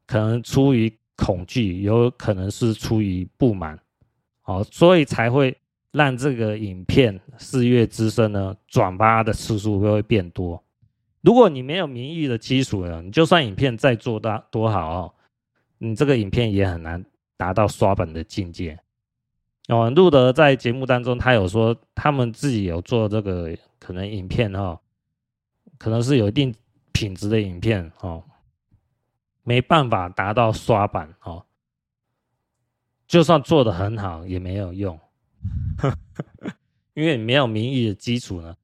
[0.07, 3.79] 可能出于恐惧，有可能是出于不满，
[4.45, 5.57] 哦，所以才会
[5.95, 10.61] 让这个影片《四月之声》呢转发的次数会会变多。
[11.21, 15.15] 如果你没有民意的基础呢，你就算影片再做大多好哦，
[15.79, 17.03] 你这个影片也很难
[17.37, 18.77] 达到刷本的境界。
[19.69, 24.81] 哦，路德在节目当中，他有说他们自己有做这个可能影片哈、哦，
[25.79, 26.53] 可能是有一定
[26.91, 28.25] 品质的影片哦，
[29.45, 31.47] 没办法达到刷版哦，
[33.07, 34.99] 就算做得很好也没有用，
[36.95, 38.55] 因为没有民意的基础呢，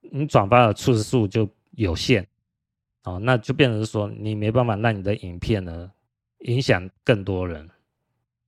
[0.00, 2.26] 你转发的次数就有限，
[3.04, 5.90] 哦，那就变成说你没办法让你的影片呢
[6.40, 7.68] 影响更多人。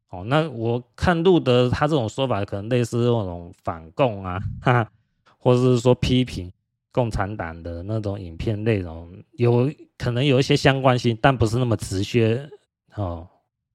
[0.08, 4.92] 哦，那我看路德他这种说法，可能类似那种反共啊，哈哈，
[5.38, 6.52] 或者是说批评
[6.90, 12.46] 共产党的那种影片内容，有可能有一些相关性，但不是那么直接
[12.94, 13.26] 哦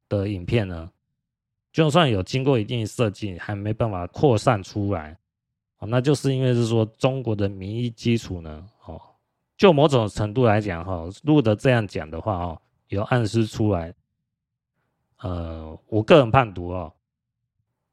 [0.08, 0.92] 的影片呢，
[1.78, 5.16] 就算有经过一定设计，还没办法扩散出来，
[5.78, 9.00] 哦，那就是因为是说中国的民意基础呢，哦，
[9.56, 13.94] 就某种程度来讲，哈，路德这样讲的话，哦，有暗示出来。
[15.20, 16.92] 呃，我个人判读哦，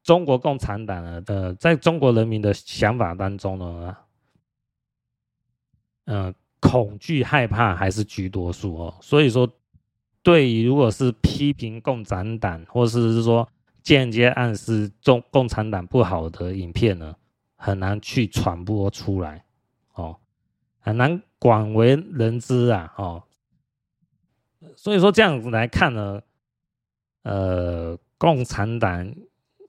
[0.03, 3.97] 中国共产党呢，呃，在中国人民的想法当中呢，
[6.07, 8.95] 呃，恐惧害怕还是居多数哦。
[9.03, 9.47] 所以说，
[10.23, 13.47] 对于如果是批评共产党，或者是说
[13.85, 17.15] 间接暗示中共产党不好的影片呢，
[17.55, 19.45] 很难去传播出来
[19.95, 20.19] 哦，
[20.81, 23.23] 很难广为人知啊哦。
[24.75, 26.21] 所以说这样子来看呢。
[27.27, 29.15] 呃，共产党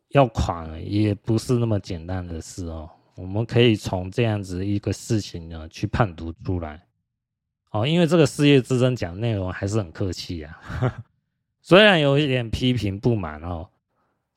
[0.10, 2.90] 要垮也不是那么简单的事哦。
[3.16, 6.86] 我们可以从这样子一个事情呢去判读出来。
[7.72, 10.60] 哦，因为这个事业之争讲内容还是很客气啊，
[11.64, 13.70] 虽然有一点批评不满哦，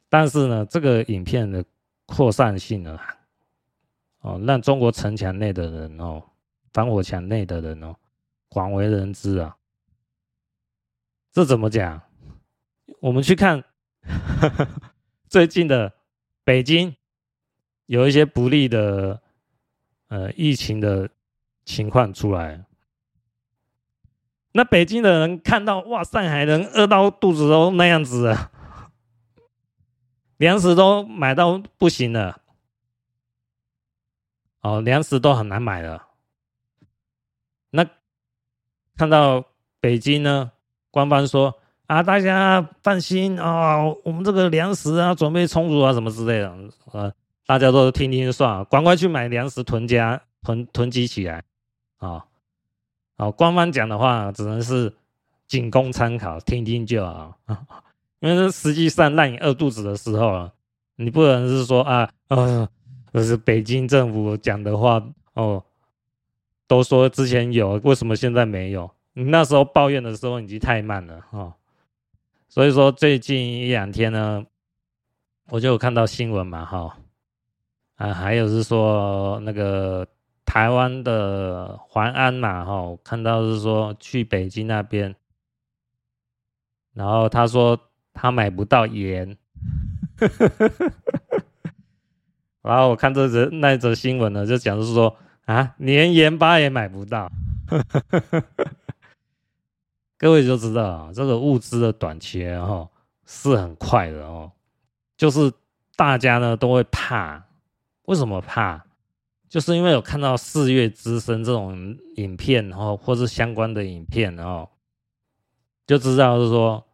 [0.08, 1.64] 但是呢，这个影片的
[2.06, 2.98] 扩散性呢，
[4.20, 6.22] 哦，让中国城墙内的人哦，
[6.72, 7.94] 防火墙内的人哦，
[8.48, 9.56] 广为人知啊。
[11.32, 12.02] 这怎么讲？
[13.00, 13.62] 我们去看
[15.28, 15.92] 最近的
[16.42, 16.96] 北京
[17.86, 19.20] 有一些不利的
[20.08, 21.08] 呃疫情的
[21.64, 22.64] 情况出来，
[24.52, 28.50] 那北京的人看到哇，上海人饿到肚子都那样子了，
[30.38, 32.40] 粮食都买到不行了，
[34.62, 36.06] 哦，粮食都很难买了。
[37.70, 37.86] 那
[38.96, 39.44] 看到
[39.78, 40.50] 北京呢，
[40.90, 41.54] 官方说。
[41.88, 46.54] 啊，大家放心啊、我们这个粮食啊，准备充足啊，什么之类的，
[46.92, 47.10] 呃，
[47.46, 51.42] 大家都听听就算了，赶快去买粮食囤家囤囤积起来，
[51.96, 52.26] 啊、
[53.16, 54.94] 哦，官方讲的话只能是
[55.46, 57.38] 仅供参考，听听就好，
[58.20, 60.52] 因为这实际上让你饿肚子的时候啊，
[60.96, 62.68] 你不能是说啊，呃，
[63.12, 65.02] 就是北京政府讲的话
[65.34, 65.64] 哦，
[66.66, 68.90] 都说之前有，为什么现在没有？
[69.12, 71.24] 你那时候抱怨的时候已经太慢了啊。
[71.32, 71.54] 哦
[72.50, 74.42] 所以说最近一两天呢，
[75.50, 76.96] 我就有看到新闻嘛，哈，
[77.96, 80.08] 啊，还有是说那个
[80.46, 85.14] 台湾的淮安嘛，哈，看到是说去北京那边，
[86.94, 87.78] 然后他说
[88.20, 89.36] 他买不到盐，
[92.62, 97.30] 然后我看这则那则新闻呢，就讲是说啊，连盐巴也买不到。
[100.18, 102.88] 各位就知道啊，这个物资的短缺哈
[103.24, 104.50] 是很快的哦，
[105.16, 105.52] 就是
[105.94, 107.44] 大家呢都会怕，
[108.06, 108.84] 为什么怕？
[109.48, 114.68] 就是因为有看到四月之声这种影片，然后或是相关的影片，然后
[115.86, 116.84] 就知道是说，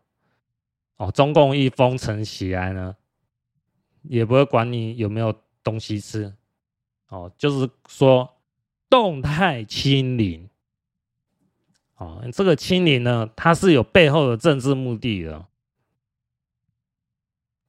[0.97, 2.97] 哦，中共一封城起来呢，
[4.03, 6.35] 也不会管你有没有东西吃，
[7.09, 8.37] 哦，就是说
[8.89, 10.49] 动态清零。
[11.97, 15.47] 哦，这个清零呢，它是有背后的政治目的的，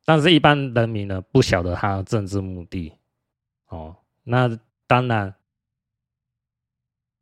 [0.04, 2.94] 但是一般人民呢不晓得它的政治目的。
[3.68, 5.36] 哦，那当然，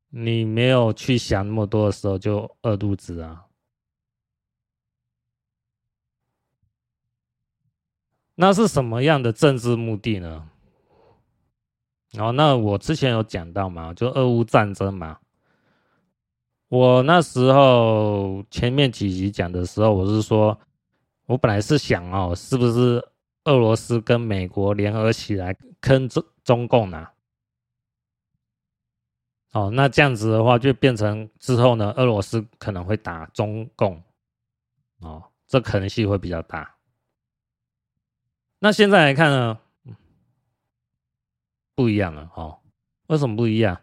[0.09, 3.45] 你没有去想那么多的时候，就饿肚子啊。
[8.35, 10.49] 那是什么样的政治目的呢？
[12.17, 15.19] 哦，那我之前有讲到嘛，就俄乌战争嘛。
[16.67, 20.59] 我那时候前面几集讲的时候，我是说，
[21.25, 23.07] 我本来是想哦，是不是
[23.43, 27.13] 俄罗斯跟美国联合起来坑中中共呢、啊？
[29.53, 34.01] 哦，那这样子的话，就变成之后呢，俄罗斯可能会打中共，
[35.01, 36.72] 哦，这可能性会比较大。
[38.63, 39.59] 那现在来看呢，
[41.75, 42.59] 不一样了哦。
[43.07, 43.77] 为什么不一样？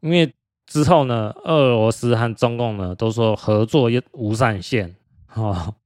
[0.00, 0.34] 因为
[0.66, 4.92] 之后呢，俄罗斯和中共呢都说合作无上限，
[5.34, 5.76] 哦，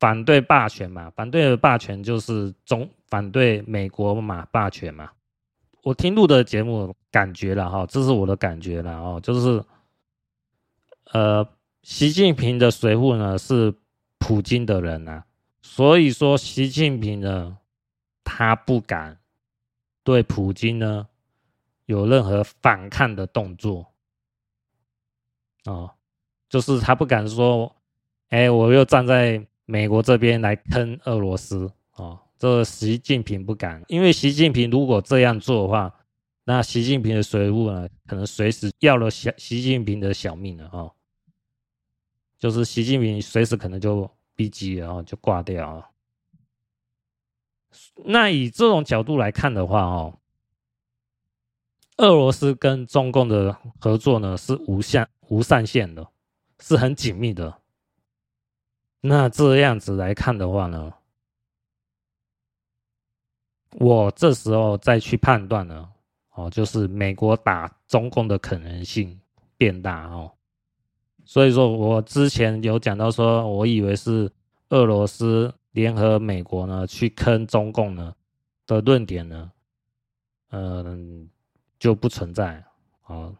[0.00, 5.08] 反对霸权嘛，反对的霸权就是中反对美国嘛，霸权嘛。
[5.84, 9.64] 我听录的节目感觉了哈，这是我的感觉了哦，就是，
[11.12, 11.46] 呃，
[11.84, 13.72] 习近平的随扈呢是
[14.18, 15.22] 普京的人呐，
[15.62, 17.58] 所以说习近平呢，
[18.24, 19.18] 他不敢
[20.02, 21.08] 对普京呢
[21.86, 23.92] 有任何反抗的动作，
[25.64, 25.90] 哦，
[26.48, 27.74] 就是他不敢说，
[28.28, 32.18] 哎，我又站在美国这边来坑俄罗斯哦。
[32.38, 35.94] 这习近平不敢，因为习近平如果这样做的话，
[36.44, 40.90] 那习近平的随务呢，可能随时要了小习近平的小命了哦。
[42.38, 44.10] 就是习近平随时可能就
[44.40, 45.90] 哔叽了，就挂掉了。
[48.06, 50.18] 那以这种角度来看的话哦，
[51.98, 56.08] 俄罗斯跟中共的合作呢是无限无上限的，
[56.58, 57.60] 是很紧密的。
[59.02, 60.94] 那这样子来看的话呢？
[63.72, 65.92] 我这时候再去判断呢，
[66.30, 69.20] 哦，就是美国打中共的可能性
[69.58, 70.32] 变大哦，
[71.30, 74.28] 所以说我之前有讲到说，我以为是
[74.70, 78.12] 俄罗斯联合美国呢去坑中共呢
[78.66, 79.52] 的论点呢，
[80.50, 81.28] 嗯，
[81.78, 82.64] 就不存在
[83.02, 83.32] 啊。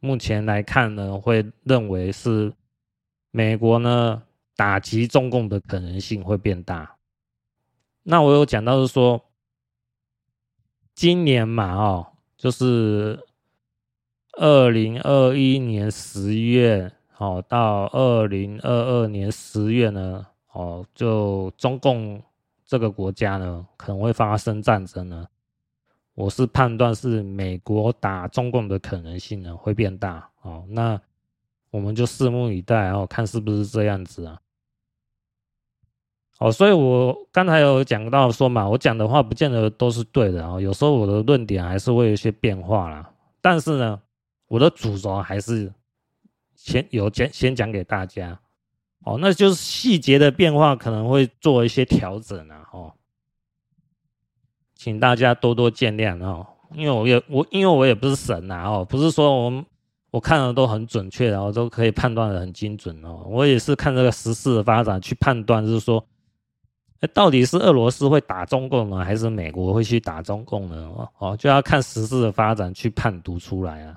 [0.00, 2.52] 目前来看呢，会认为是
[3.30, 4.20] 美国呢
[4.56, 6.96] 打击中共的可能性会变大。
[8.02, 9.24] 那我有讲到是说。
[10.96, 13.24] 今年嘛，哦，就是
[14.32, 22.22] 二零二一年十月，哦，到二零二二年十月呢，哦，就中共
[22.64, 25.26] 这个国家呢，可能会发生战争呢。
[26.14, 31.00] 我是判断是美国打中共的可能性呢会变大，哦，那
[31.70, 34.40] 我们就拭目以待，哦，看是不是这样子啊。
[36.38, 43.12] 哦，所以我刚才有讲到说嘛，我讲的话不见得都是对的啊，有时候我的论点还是会有一些变化啦。
[43.40, 44.00] 但是呢，
[44.46, 45.72] 我的主轴还是
[46.68, 48.38] 先有讲先讲给大家。
[49.04, 52.68] 哦，那就是细节的变化可能会做一些调整啊。
[52.72, 52.92] 哦，
[54.74, 59.64] 请大家多多见谅哦，因为我也我因为我也不是神呐哦，不是说我
[60.10, 63.24] 我看的都很准确，然后都可以判断的很精准哦。
[63.26, 66.04] 我也是看这个时事的发展去判断，就是说。
[67.14, 70.90] 到底是俄罗斯会打中共呢，还是美国会去打中共呢？
[71.18, 73.96] 哦，就要看时事的发展去判读出来啊。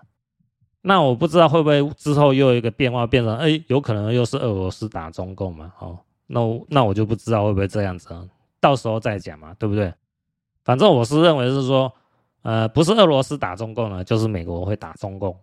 [0.82, 5.71] 那我不知道会不会之后又有一个变化，变成哎，有可能又是俄罗斯打中共嘛？
[5.79, 8.09] 哦，那我那我就不知道会不会这样子，
[8.59, 9.93] 到时候再讲嘛，对不对？
[10.63, 11.91] 反正我是认为是说，
[12.43, 15.36] 呃，不是俄罗斯打中共呢，就是美国会打中共。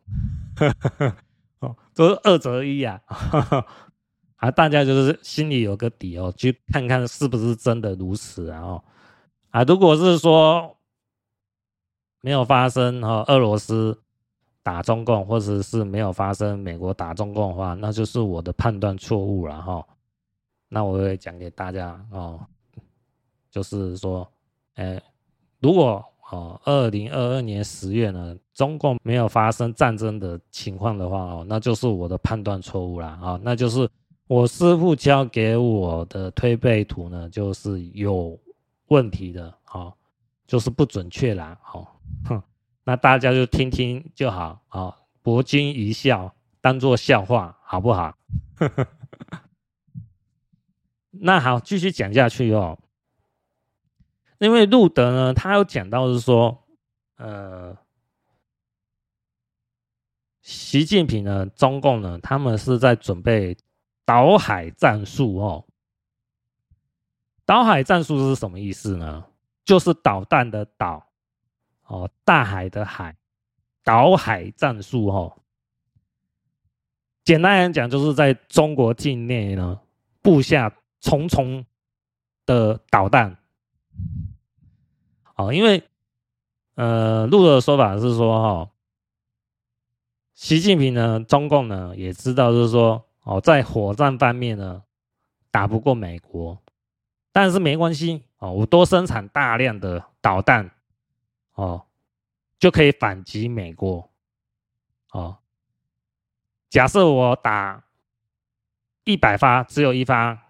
[1.61, 3.01] 哦，都是二择一啊。
[4.37, 8.61] 啊，大家就是心里有个底哦，去看看是不是真的如此啊？
[8.61, 8.85] 哦，
[9.51, 10.77] 啊，如果是说
[12.21, 14.01] 没有发生哈，俄罗斯
[14.69, 19.83] 打中共，或者是没有发生美国打中共的话，那就是我的判断错误了哈。
[20.69, 22.39] 那我会讲给大家哦，
[23.51, 24.31] 就是说，
[24.75, 25.01] 哎，
[25.61, 33.89] 如果哦，二零二二年十月呢，中共没有发生战争的情况的话哦，那就是我的判断错误了啊，那就是。
[34.29, 38.39] 我师傅教给我的推背图呢，就是有
[38.89, 39.91] 问题的，哦，
[40.47, 41.89] 就是不准确啦，哦，
[42.27, 42.43] 哼，
[42.89, 48.17] 那大家就听听就好，啊，博君一笑，当做笑话，好不好？
[51.11, 52.79] 那好，继续讲下去哦。
[54.39, 56.65] 因为路德呢，他有讲到是说，
[57.17, 57.77] 呃，
[60.41, 63.55] 习近平呢，中共呢，他们是在准备。
[64.07, 65.67] 岛海战术哦，
[67.45, 69.27] 岛海战术是什么意思呢？
[69.67, 71.08] 就是导弹的导
[71.89, 73.17] 哦，大海的海，
[73.83, 75.37] 岛海战术哦。
[77.25, 79.81] 简单来讲，就是在中国境内呢，
[80.23, 81.67] 布下重重
[82.47, 83.37] 的导弹。
[85.35, 85.83] 哦，因为
[86.77, 88.71] 呃，陆的说法是说哈，
[90.35, 93.05] 习近平呢，中共呢也知道，就是说。
[93.25, 94.83] 哦，在火战方面呢，
[95.51, 96.59] 打不过美国，
[97.31, 100.71] 但是没关系哦，我多生产大量的导弹
[101.59, 101.85] 哦，
[102.61, 104.09] 就可以反击美国
[105.11, 105.39] 哦。
[106.71, 107.83] 假设我打
[109.03, 110.41] 一百发，只有一发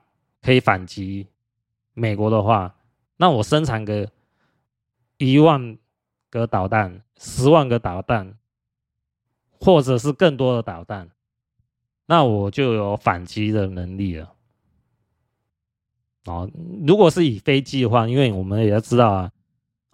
[0.42, 1.26] 可以反击
[1.94, 2.76] 美国的话，
[3.16, 4.10] 那我生产个
[5.16, 5.78] 一万
[6.28, 8.36] 个导弹、十万个导弹，
[9.58, 11.08] 或者是更多的导弹，
[12.04, 14.34] 那我就有反击的能力了。
[16.26, 16.50] 哦，
[16.86, 19.32] 如果是以飞机的话，因为我们也要知道啊，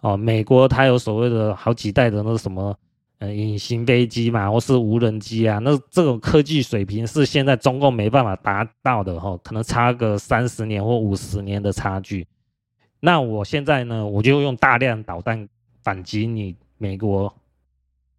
[0.05, 2.77] 哦，美国它有所谓的好几代的那什么。
[3.17, 12.27] 呃，隐形飞机嘛，或是无人机啊，那这种科技水平是现在中共没办法达到的哈，可能差个三十年或五十年的差距。
[12.99, 15.47] 那我现在呢，我就用大量导弹
[15.81, 17.33] 反击你美国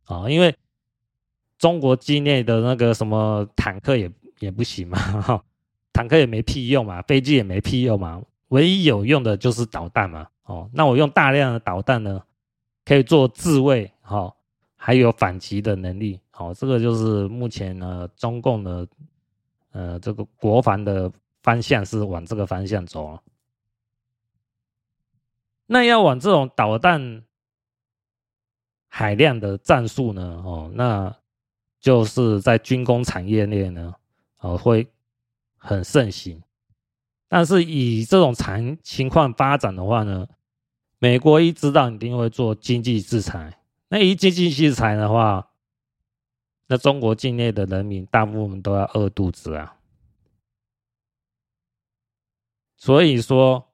[0.06, 0.56] 啊，因为
[1.58, 5.44] 中国境内的那个什么坦克也也不行嘛，哈，
[5.92, 12.22] 坦克也没屁用嘛，飞机也没屁用嘛，唯一有用的就是导弹嘛，哦，那我用大量的导弹呢，
[12.84, 14.32] 可以做自卫，哈。
[14.78, 18.86] 还有反击的能力，好，这个就是目前呢，中共的
[19.72, 21.10] 呃这个国防的
[21.42, 23.20] 方向是往这个方向走了。
[25.66, 27.24] 那要往这种导弹
[28.86, 31.12] 海量的战术呢，哦，那
[31.80, 33.92] 就是在军工产业链呢，
[34.38, 34.86] 哦会
[35.56, 36.40] 很盛行。
[37.26, 40.28] 但是以这种情情况发展的话呢，
[40.98, 43.60] 美国一知道你一定会做经济制裁。
[43.88, 45.50] 那一经济制裁的话，
[46.66, 49.76] 那中国境内的人民大部分都要饿肚子啊。
[52.76, 53.68] 所以说，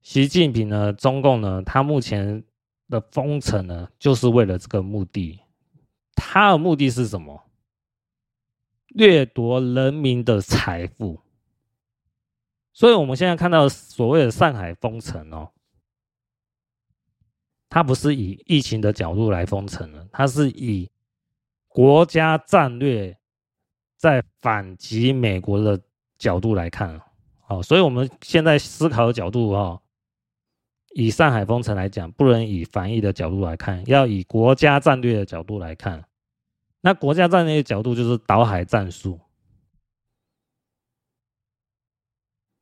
[0.00, 2.44] 习近平呢，中共呢，他目前
[2.88, 5.40] 的封城呢，就是为了这个目的。
[6.14, 7.44] 他的目的是什么？
[8.88, 11.20] 掠夺人民的财富。
[12.72, 15.50] 所以我们现在看到所谓的上海封城哦。
[17.68, 20.90] 它不是以疫情的角度来封城的，它是以
[21.68, 23.16] 国家战略
[23.96, 25.80] 在反击美国的
[26.18, 27.00] 角度来看。
[27.40, 29.80] 好，所以我们现在思考的角度哈，
[30.94, 36.04] 以上海封城来讲，不能以防疫的角度来看，要以国家战略的角度来看。
[36.80, 39.20] 那国家战略的角度就是岛海战术。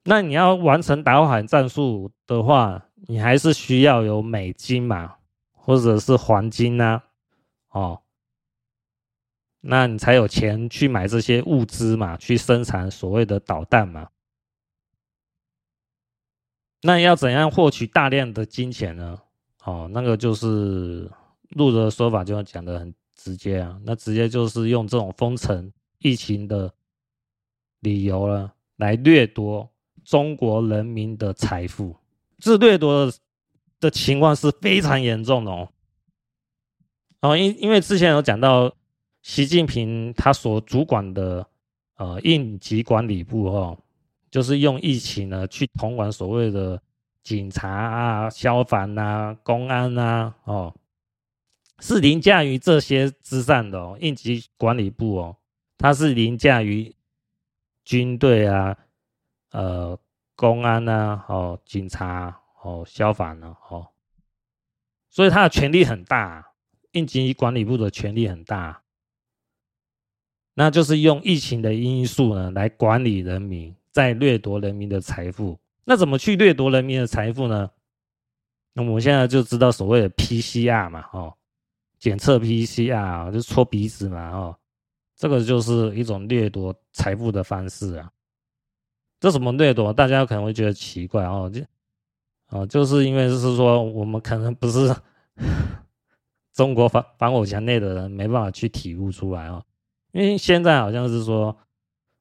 [0.04, 5.16] 那你要完成岛海战术的话，你还是需要有美金嘛，
[5.52, 7.02] 或者是黄金呐、
[7.70, 8.02] 哦，
[9.61, 14.11] 那你才有钱去买这些物资嘛，去生产所谓的导弹嘛。
[16.82, 19.20] 那要怎样获取大量的金钱呢？
[19.64, 21.11] 哦，那个就是
[21.50, 26.72] 路德的说法，就讲得很直接啊，那直接就是用这种封城疫情的
[27.80, 29.68] 理由了，来掠夺。
[30.04, 31.96] 中国人民的财富，
[32.39, 33.12] 自掠夺
[33.80, 35.68] 的情况是非常严重的哦。
[37.20, 38.74] 哦，因因为之前有讲到，
[39.22, 41.47] 习近平他所主管的
[41.97, 43.78] 呃应急管理部哦，
[44.30, 46.80] 就是用疫情呢去统管所谓的
[47.22, 50.74] 警察啊、消防啊、公安啊，哦，
[51.80, 53.97] 是凌驾于这些之上的哦。
[54.01, 55.37] 应急管理部哦，
[55.78, 56.95] 它是凌驾于
[57.84, 58.76] 军队啊。
[59.53, 59.99] 呃，
[60.37, 63.89] 公安呐、啊，哦，警察，哦，消防呢、哦，
[65.11, 66.53] 所以他的权力很大，
[66.93, 68.82] 应急管理部的权力很大，
[70.55, 75.59] 那就是用疫情的因素呢来管理人民，在掠夺人民的财富。
[75.84, 77.70] 那怎么去掠夺人民的财富呢？
[78.74, 81.34] 那我们现在就知道所谓的 PCR 嘛，哦，
[81.99, 84.59] 检测 PCR 就戳鼻子嘛，哦，
[85.16, 88.12] 这个就是一种掠夺财富的方式啊。
[89.27, 89.93] 这什么掠夺？
[89.93, 91.61] 大家可能会觉得奇怪哦，就
[92.51, 94.95] 哦，就是因为就是说，我们可能不是
[96.55, 99.61] 中国防防火墙内的人，没办法去体悟出来哦。
[100.12, 101.57] 因为现在好像是说，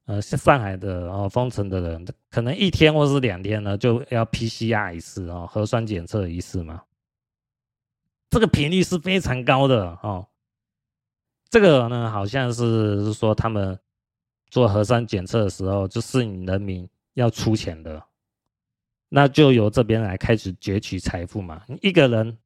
[0.07, 6.81] 呃，上海的哦封城的人，可能一天或是两天呢，就要 PCR 一次哦，核酸检测一次嘛。
[8.31, 10.25] 这个频率是非常高的哦。
[11.51, 13.77] 这个呢，好像是说他们。
[14.51, 18.01] 做核酸检测的时候，就是你人民要出钱的，
[19.09, 21.63] 那就由这边来开始攫取财富嘛。
[21.81, 22.37] 一个人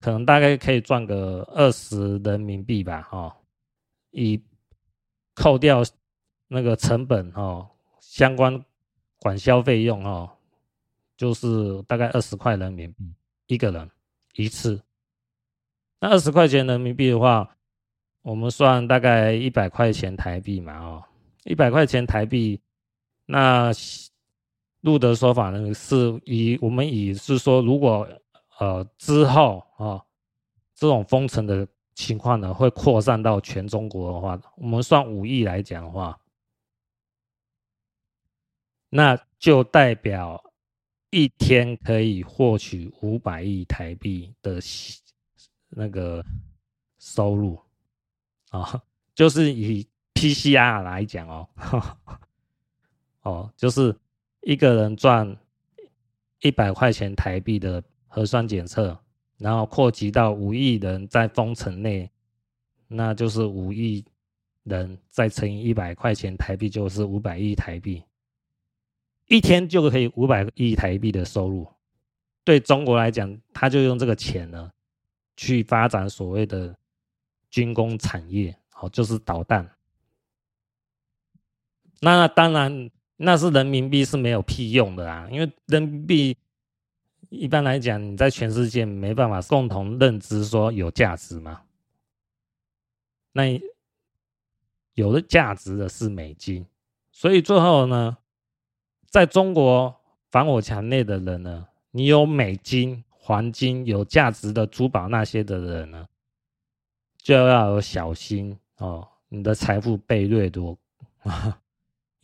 [0.00, 3.36] 可能大概可以赚个二十人民币吧，哈，
[4.10, 4.40] 以
[5.34, 5.82] 扣掉
[6.48, 7.68] 那个成本哈，
[8.00, 8.64] 相关
[9.18, 10.30] 管销费用哦，
[11.16, 13.14] 就是大概二十块人民币
[13.46, 13.90] 一个人
[14.34, 14.82] 一次。
[16.00, 17.56] 那二十块钱人民币的话，
[18.22, 21.04] 我们算大概一百块钱台币嘛，哦。
[21.44, 22.58] 一百块钱台币，
[23.26, 23.72] 那
[24.80, 28.06] 路德说法呢，是以我们以是说，如果
[28.58, 30.06] 呃之后啊、哦、
[30.74, 36.20] 这种封城的情况呢，会扩散到全中国的话，我们算五亿来讲的话，
[38.90, 40.42] 那就代表
[41.10, 44.60] 一天可以获取五百亿台币的
[45.70, 46.24] 那个
[46.98, 47.58] 收入。
[48.50, 48.82] 啊、
[49.16, 51.48] 就是以 PCR 来讲哦，
[53.24, 53.94] 哦，就是。
[54.46, 55.34] 一个人赚
[56.40, 58.94] 一百块钱台币的核酸检测，
[59.38, 62.10] 然后扩及到五亿人在封城内，
[62.88, 64.04] 那就是五亿
[64.64, 68.04] 人再乘以一百块钱台币，就是五百亿台币。
[69.28, 71.66] 一天就可以五百亿台币的收入。
[72.44, 74.70] 对中国来讲，他就用这个钱呢，
[75.38, 76.76] 去发展所谓的
[77.48, 79.66] 军工产业，好，就是导弹。
[82.02, 82.90] 那当然。
[83.24, 86.36] 那是人民币是没有屁用的啊，因为人民币
[87.30, 91.62] 一般来讲，你在全世界没办法共同认知说有价值嘛。
[93.32, 93.60] 那
[94.94, 96.64] 有的价值的是美金，
[97.10, 98.16] 所以最后呢，
[99.08, 99.94] 在中国
[100.30, 106.06] 防火墙内的人呢，你有美金、黄金、有价值的珠宝那些的人呢，
[107.16, 110.78] 就要有小心哦，你的财富被掠夺。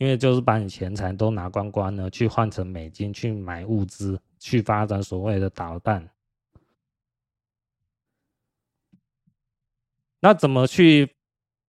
[0.01, 6.09] 因为就是把你钱财都拿光光了，去换成美金，去买物资，去发展所谓的导弹。
[10.19, 11.15] 那怎么去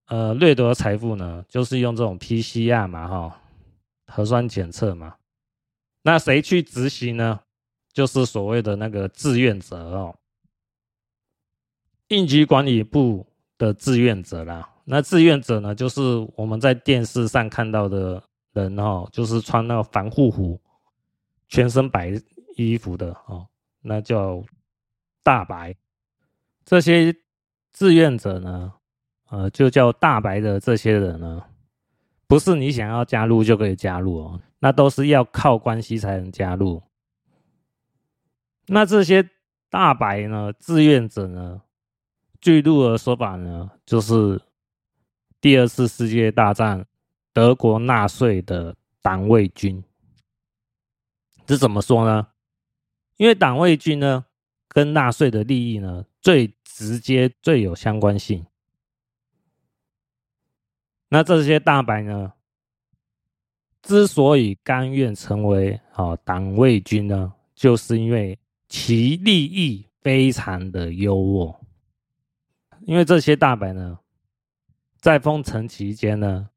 [0.07, 1.45] 呃掠夺财富呢？
[1.47, 3.43] 就是用这种 PCR 嘛，哈，
[4.07, 5.17] 核酸检测嘛。
[6.01, 7.39] 那谁去执行呢？
[7.93, 10.19] 就是所谓的那个志愿者哦，
[12.09, 13.27] 应急管理部
[13.59, 14.72] 的志愿者啦。
[14.85, 16.01] 那志愿者呢，就是
[16.35, 18.21] 我们在电视上看到的
[18.53, 20.61] 人哦，就是穿那个防护服、
[21.49, 22.13] 全身白
[22.57, 23.47] 衣服的哦，
[23.81, 24.43] 那叫
[25.23, 25.77] 大白。
[26.65, 27.15] 这些
[27.73, 28.73] 志愿者呢，
[29.31, 31.45] 呃，就叫大白的这些人呢，
[32.27, 36.83] 不是你想要加入就可以加入哦，那都是要靠关系才能加入。
[38.67, 39.31] 那这些
[39.71, 41.63] 大白呢，志愿者呢，
[42.41, 44.41] 据路的说法呢，就是。
[45.43, 46.87] 第二次世界大战，
[47.33, 49.83] 德国纳粹的党卫军，
[51.45, 52.29] 这怎么说呢？
[53.17, 54.27] 因为党卫军呢，
[54.69, 58.47] 跟纳粹的利益呢，最直接、最有相关性。
[61.09, 62.35] 那这些大白呢，
[63.83, 68.39] 之所以甘愿成为啊党卫军呢，就是因为
[68.69, 71.57] 其利益非常的优渥。
[72.83, 73.99] 因为这些大白呢。
[75.03, 76.49] 在封城期间呢，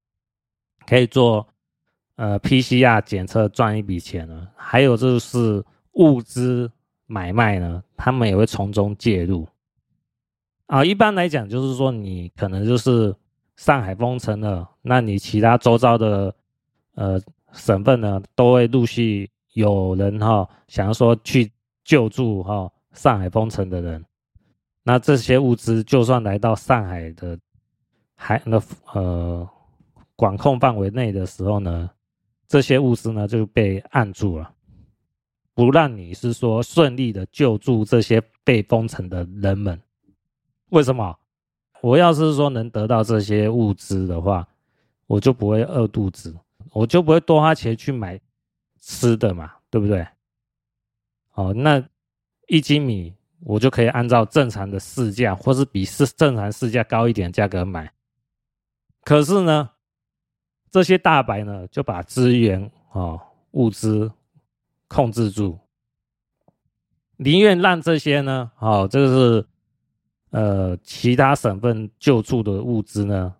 [0.85, 1.47] 可以做
[2.15, 6.71] 呃 PCR 检测赚一笔钱呢，还有就是物资
[7.07, 9.47] 买卖呢，他们也会从中介入。
[10.67, 13.15] 啊，一般来讲就是说，你可能就是
[13.55, 16.35] 上海封城了，那你其他周遭的
[16.93, 17.19] 呃
[17.51, 21.51] 省份呢，都会陆续有人哈、想要说去
[21.83, 24.05] 救助哈、上海封城的人，
[24.83, 27.39] 那这些物资就算来到上海的。
[28.25, 28.59] 还那
[28.93, 29.47] 呃
[30.15, 31.87] 管控范围内的时候呢，
[32.47, 34.51] 这些物资呢就被按住了，
[35.53, 39.79] 不让你是说顺利的救助这些被封城的人们。
[40.69, 41.15] 为什么？
[41.81, 44.47] 我要是说能得到这些物资的话，
[45.05, 46.35] 我就不会饿肚子，
[46.71, 48.19] 我就不会多花钱去买
[48.81, 50.03] 吃的嘛，对不对？
[51.35, 51.87] 哦，那
[52.47, 57.91] 一斤米我就可以按照正常的市价，或是比市正常市价高一点价格买。
[59.05, 59.69] 可是呢，
[60.71, 64.11] 这些大白呢就把资源啊、哦、物资
[64.87, 65.57] 控制住，
[67.17, 69.47] 宁愿让这些呢，哦，这个是
[70.31, 73.35] 呃其他省份救助的物资呢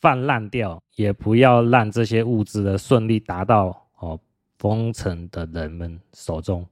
[0.00, 4.20] 泛滥掉，也不要让这些物资呢顺利达到哦
[4.58, 6.64] 封城的人们手中。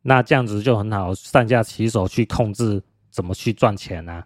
[0.00, 2.80] 那这样子就很好，上下其手去控制
[3.10, 4.24] 怎么去赚钱呢、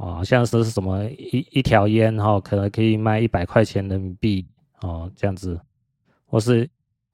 [0.00, 4.46] 哦，像是什么一一条烟哈，可能可以卖一百块钱人民币
[4.80, 5.60] 哦，这样子，
[6.24, 6.66] 或是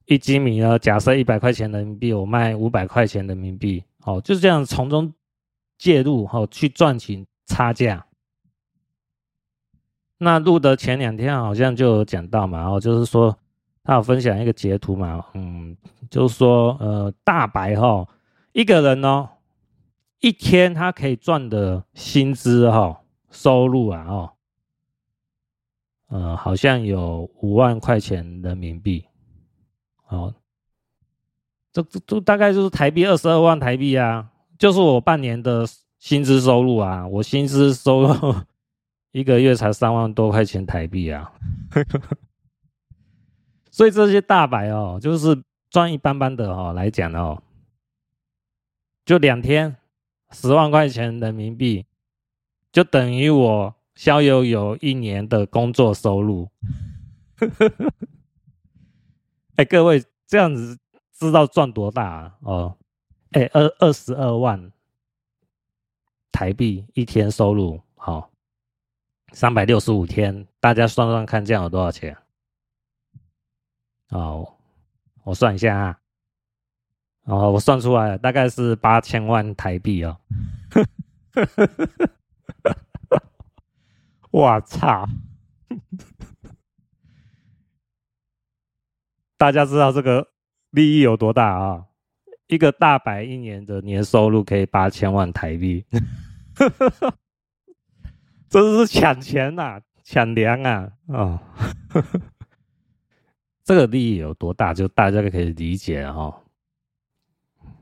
[0.04, 5.12] 一斤米呢，假设一百块钱人民币，我卖五百块钱人民币，哦，就是这样从中
[5.76, 8.06] 介入哈，去赚取差价。
[10.18, 13.36] 那路德前两天好像就有讲到嘛，哦，就是说
[13.82, 15.76] 他有分享一个截图嘛，嗯，
[16.08, 18.06] 就是说呃，大白哈，
[18.52, 19.28] 一个人哦。
[20.20, 24.32] 一天他可以赚的薪资哈，收入啊哦，
[26.08, 29.06] 呃，好像有五万块钱人民币，
[30.08, 30.34] 哦，
[31.72, 35.66] 这这这大概就是台币二十二万台币啊，就是我半年的
[35.98, 38.34] 薪资收入啊，我薪资收入
[39.12, 41.32] 一个月才三万多块钱台币啊，
[43.70, 47.42] 所以这些大白哦，就是赚一般般的哦来讲哦，
[49.04, 49.76] 就两天
[50.36, 51.86] 十万块钱人民币，
[52.70, 53.74] 就等于我。
[53.96, 56.50] 逍遥有一年的工作收入，
[59.56, 60.78] 哎，各位这样子
[61.14, 62.36] 知道赚多大啊？
[62.42, 62.76] 哦，
[63.30, 64.70] 哎，二二十二万
[66.30, 68.30] 台币一天收入，好，
[69.32, 72.14] 三百六十五天，大家算算看，这样有多少钱？
[74.10, 74.56] 哦，
[75.24, 75.98] 我算一下啊，
[77.26, 80.16] 哦，我算出来了，大概是八千万台币哦。
[84.30, 85.06] 我操！
[89.38, 90.28] 大家知道这个
[90.70, 91.84] 利益有多大啊？
[92.46, 95.84] 一个大白一年的年收入可以八千万台币，
[98.48, 100.92] 这是抢钱呐、啊，抢粮啊！
[101.08, 101.40] 哦，
[103.64, 106.40] 这个利益有多大，就大家可以理解哈。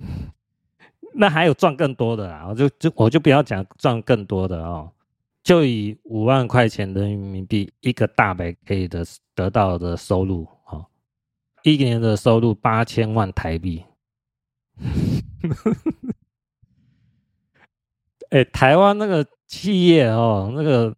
[1.14, 4.90] 那还有赚更多的啊，我就就我就不要讲赚更多的哦。
[5.42, 10.86] 就以五万块钱人民币一个大白可以的得到的收入，哦，
[11.62, 13.84] 一年的收入八千万台币。
[18.30, 20.96] 哎，台湾那个企业哦，那个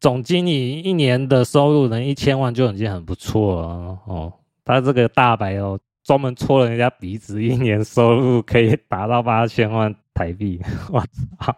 [0.00, 3.68] 总经理一年的收入能一千万就已经很不错了
[4.06, 4.32] 哦。
[4.64, 10.60] 他这个大白哦，专门戳人家鼻子，一年收入可以达到八千万台币，
[10.92, 11.02] 我
[11.40, 11.56] 操！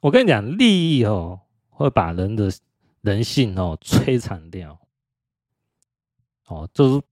[0.00, 2.52] 我跟你讲，利益哦会把人的
[3.00, 4.78] 人性哦摧残掉，
[6.46, 7.02] 哦，就是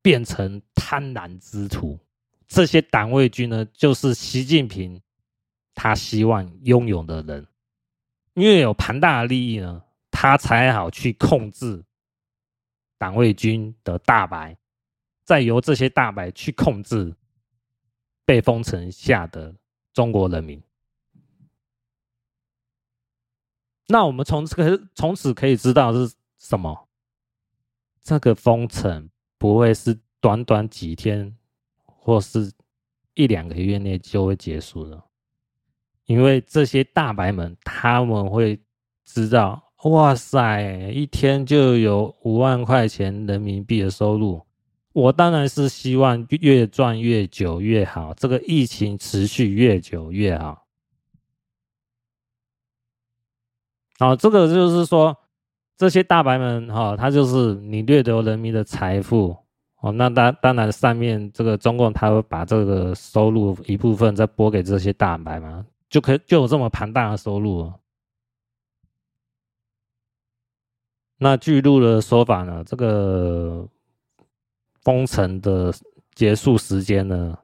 [0.00, 2.00] 变成贪婪之徒。
[2.48, 5.00] 这些党卫军呢，就是习近平
[5.74, 7.46] 他希望拥有的人，
[8.32, 11.84] 因为有庞大的利益呢，他才好去控制
[12.98, 14.56] 党卫军的大白，
[15.24, 17.14] 再由这些大白去控制
[18.24, 19.54] 被封城下的
[19.92, 20.62] 中国人民。
[23.86, 26.88] 那我们从这个从此可以知道是什么？
[28.02, 31.36] 这个封城不会是短短几天，
[31.84, 32.52] 或是
[33.14, 35.02] 一两个月内就会结束的，
[36.04, 38.58] 因为这些大白们他们会
[39.04, 44.40] 知道，哇塞，一天就有五万块钱人民币的收入，
[44.94, 50.64] 我当然是希望越赚越久越好，这个疫情持续越久越好。
[54.00, 55.14] 哦，这个就是说，
[55.76, 59.36] 这些大白们哈、哦，他就是你掠夺人民的财富
[59.82, 59.92] 哦。
[59.92, 67.70] 那当当然，上面这个中共他会把这个收入一部分再拨给这些大白嘛，就可以就有这么庞大的收入。
[71.24, 73.66] 那据路的说法呢，这个
[74.82, 75.72] 封城的
[76.14, 77.38] 结束时间呢，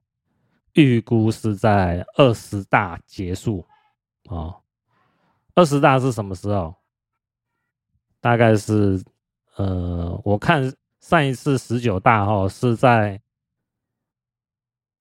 [0.75, 3.65] 预估是在二十大结束
[4.29, 4.37] 啊。
[4.37, 4.57] 哦
[5.55, 6.75] 二十大是什么时候？
[8.21, 9.03] 大概是，
[9.57, 13.19] 呃，我看上一次十九大哈是在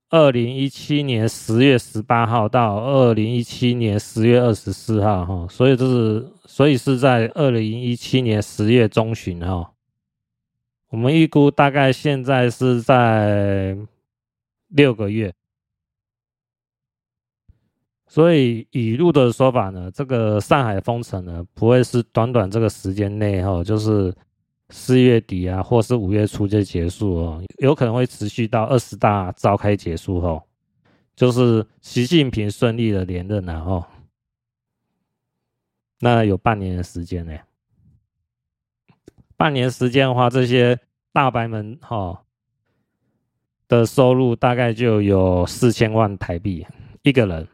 [0.09, 9.71] 二零一七年十月十八号到二零一七年十月二十四号哈，所以就是，所以是在二零一七年十月中旬哈。
[10.89, 13.77] 我们预估大概现在是在
[14.69, 15.31] 六个月。
[18.07, 24.11] 所以以路的说法呢，这个上海封城呢，不会是短短这个时间内哈，就是
[24.69, 30.47] 四月底啊，或是五月初就结束哦，有可能会持续到二十大召开结束后，
[31.15, 33.85] 就是习近平顺利的连任了哦，
[35.99, 37.35] 那有半年的时间呢，
[39.35, 40.79] 半年时间的话，这些
[41.11, 42.23] 大白们哈
[43.67, 46.65] 的收入大概就有四千万台币
[47.01, 47.47] 一个人。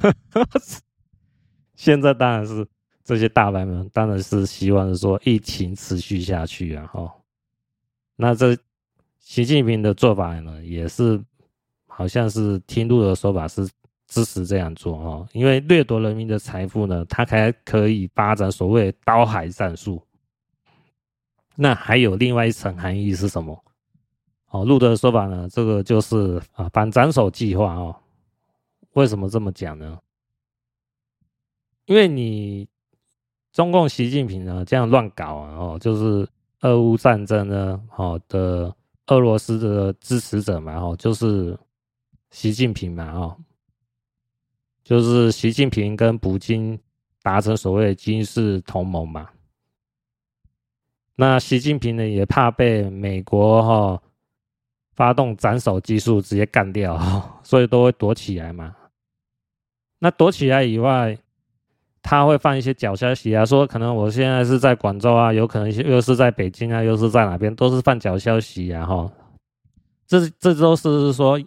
[1.76, 2.66] 现在当然是
[3.04, 6.86] 这些大白们，当然是希望说疫情持续下去啊！
[6.86, 7.14] 哈，
[8.16, 8.56] 那这
[9.18, 11.22] 习近平的做法呢，也是
[11.86, 13.68] 好像是听路的说法是
[14.06, 20.02] 支持这样做啊，因为掠夺人民的财富呢，他还可以发展所谓刀海战术。
[21.56, 23.64] 那还有另外一层含义是什么？
[24.48, 27.94] 哦，路的说法呢，这个就是啊反斩首计划哦。
[28.94, 29.98] 为什么这么讲呢？
[31.86, 32.66] 因为你
[33.54, 36.28] 中共习近平呢这样乱搞啊，哦，就是
[36.62, 38.74] 俄乌战争呢，哦的
[39.06, 41.56] 俄罗斯的支持者嘛，哦，就是
[42.32, 43.36] 习近平嘛，哦，
[44.82, 46.76] 就是习近平跟普京
[47.22, 49.30] 达成所谓的军事同盟嘛。
[51.14, 54.02] 那习近平呢也怕被美国哈、哦、
[54.96, 57.00] 发动斩首技术直接干掉，
[57.44, 58.74] 所以都会躲起来嘛。
[60.00, 61.16] 那躲起来以外，
[62.04, 69.10] 他会放一些假消息啊，说可能我现在是在广州啊，有可能又是在北京啊，又是在哪边，都是放假消息啊，哈。
[70.06, 71.40] 这这都是说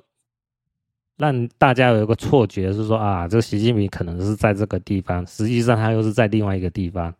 [1.16, 7.14] 让大家有一个错觉，是说啊，这个习近平可能是在这个地方，实际上他又是在另外一个地方。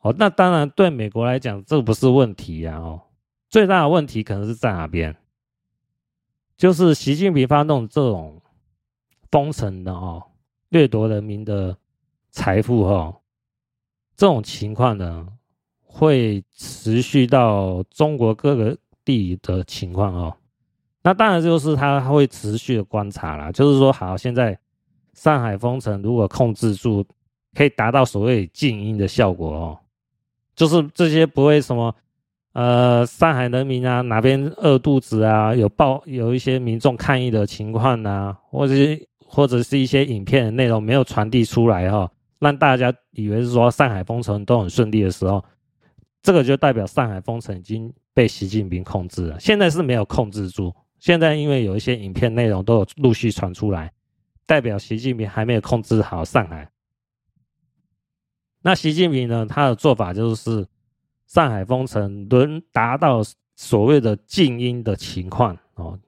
[0.00, 2.98] 哦，那当然对美国来讲，这不是问题呀，哦，
[3.50, 5.14] 最大的问题可能是在哪边？
[6.56, 8.40] 就是习近平发动这种
[9.30, 10.22] 封城的哦，
[10.70, 11.76] 掠夺人民的
[12.30, 13.16] 财富哦，
[14.16, 15.26] 这种情况呢，
[15.82, 20.36] 会持续到中国各个地的情况哦。
[21.02, 24.58] 那当然就是他会持续的观察啦，就是说，好，现在
[25.14, 27.04] 上海封城如果控制住，
[27.54, 29.78] 可以达到所谓静音的效果哦。
[30.54, 31.94] 就是这些不会什么，
[32.52, 45.44] 呃，上海人民啊，哪边饿肚子啊，有报有一些民众抗议的情况啊，或者是或者是一些影片的内容没有传递出来哈，让大家以为是说上海封城都很顺利的时候，
[46.22, 49.38] 这个就代表上海封城已经被习近平控制了。
[49.40, 53.92] 现在是没有控制住，现在因为有一些影片内容都有陆续传出来，
[54.46, 56.70] 代表习近平还没有控制好上海。
[58.62, 59.46] 那习近平呢？
[59.46, 60.66] 他的做法就是
[61.26, 63.22] 上海封城，能达到
[63.54, 65.98] 所谓的静音的情况哦，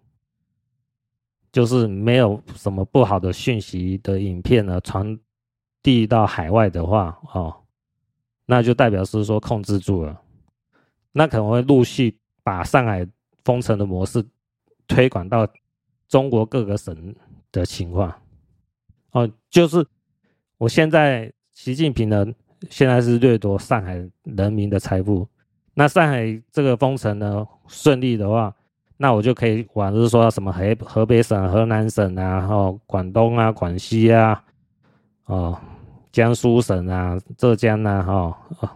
[1.52, 5.18] 就是没有什么不好的讯息的影片呢传
[5.82, 7.54] 递到海外的话哦，
[8.46, 10.20] 那就代表是说控制住了，
[11.12, 13.06] 那可能会陆续把上海
[13.44, 14.24] 封城的模式
[14.86, 15.46] 推广到
[16.08, 17.14] 中国各个省
[17.52, 18.12] 的情况
[19.12, 19.86] 哦，就是
[20.58, 21.32] 我现在。
[21.52, 22.24] 习近平呢，
[22.70, 25.28] 现在是掠夺上海人民的财富。
[25.74, 28.54] 那上海这个封城呢，顺利的话，
[28.96, 34.42] 那我就可以往就是说什么河河北省、河南省啊，然后广东啊、广西啊，
[35.26, 35.60] 哦，
[36.12, 38.12] 江苏省啊、浙江啊，哈，
[38.58, 38.70] 哦，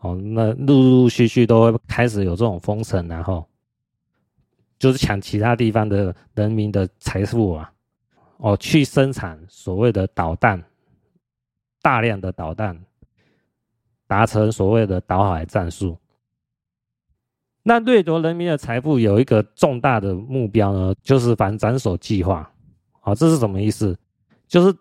[0.00, 3.46] 哦，那陆陆续续都会开始有这种封城，然后
[4.78, 7.72] 就是抢其他地方的人民的财富啊，
[8.38, 10.62] 哦，去生产所谓的导弹。
[11.84, 12.80] 大量的导弹，
[14.06, 15.98] 达成所谓的岛海战术。
[17.64, 22.48] 那掠夺人民的财富有一个重大的目标呢，就是反斩首计划。
[23.00, 23.98] 好，这是什么意思？
[24.46, 24.72] 就是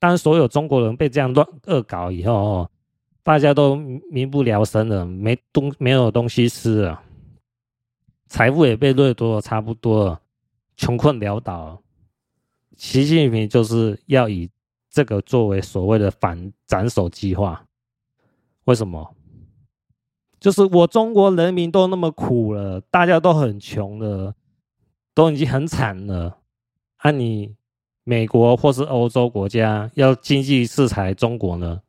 [0.00, 2.68] 当所有中国人被这样乱恶搞以后，
[3.22, 3.76] 大家都
[4.10, 7.00] 民不聊生了，没东没有东西吃了，
[8.26, 10.20] 财富也被掠夺的差不多了，
[10.76, 11.80] 穷困潦倒。
[12.76, 14.50] 习近平就是要以。
[14.92, 17.64] 这个作为所谓的反斩首计划，
[18.64, 19.14] 为什么？
[20.40, 24.34] 就是我中国人民都那么苦了，大家都很穷了，
[25.14, 26.38] 都已经很惨了，
[27.04, 27.54] 那、你
[28.04, 31.80] 美国或是欧洲国家要经济制裁中国呢，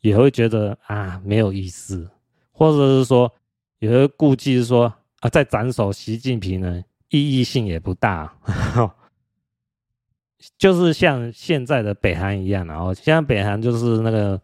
[0.00, 2.10] 也会觉得啊没有意思，
[2.52, 3.32] 或者是说
[3.78, 8.36] 也会顾忌说啊再斩首习近平呢，意义性也不大。
[10.56, 14.40] 就是像现在的北韩一样，然后现在北韩就是那个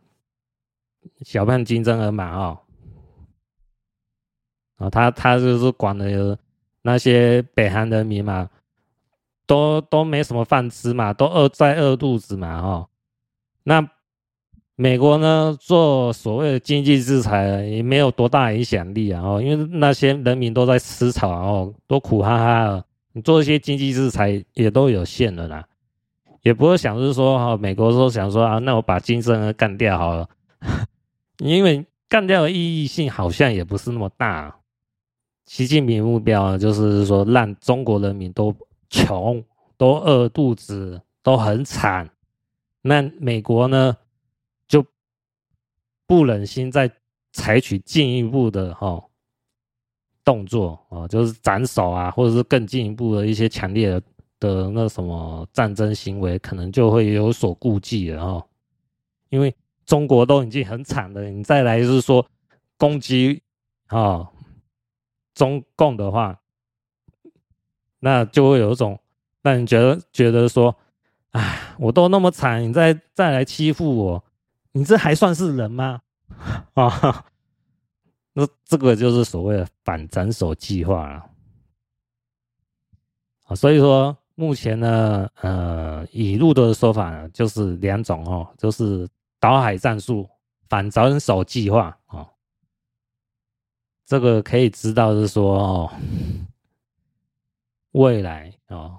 [1.21, 2.59] 小胖金正恩嘛，哦，
[4.77, 6.37] 啊，他他就是管的
[6.83, 8.51] 那些北韩人民嘛，
[9.47, 12.89] 都都没什么饭吃嘛，都饿在饿肚子嘛，哦，
[13.63, 13.89] 那
[14.77, 25.65] 美国呢做所谓的经济制裁也没有多大影响力啊，哦，因为那些人民都在吃草，哦，都苦哈哈的，你做一些经济制裁也都有限的啦。
[26.43, 30.29] 也不会想是说哈，美国说想说啊，那我把金正恩干掉好了，
[31.39, 34.55] 因为干掉的意义性好像也不是那么大。
[35.47, 38.55] 习近平目标呢，就是说让中国人民都
[38.95, 39.45] 穷，
[39.77, 42.09] 都饿肚子，都很惨。
[42.83, 43.97] 那美国呢，
[44.69, 44.87] 就
[46.07, 46.91] 不忍心再
[47.33, 49.03] 采取进一步的哈
[50.23, 54.03] 动作啊，就是斩首啊，或者是更进一步的一些强烈的。
[54.41, 58.47] 的那什么战争行为，可能就会有所顾忌了哈，
[59.31, 59.55] 因为
[59.87, 62.27] 中国都已经很惨了，你再来就是说
[62.77, 63.41] 攻击
[63.87, 64.29] 啊
[65.35, 66.39] 中共的话，
[68.05, 69.01] 那就会有一种
[69.41, 70.77] 让你觉得觉得说，
[71.31, 74.25] 哎，我都那么惨，你再再来欺负我，
[74.73, 76.03] 你这还算是人吗？
[76.75, 77.25] 啊，
[78.35, 81.25] 那这个就是所谓的反斩首计划了。
[83.47, 89.09] 啊，所以说目前呢，呃，以路德的说法呢，就是两种哦，就是
[89.41, 90.29] 岛海战术、
[90.69, 92.29] 反斩首计划哦。
[94.05, 95.91] 这个可以知道是说哦，
[97.95, 98.99] 未来哦，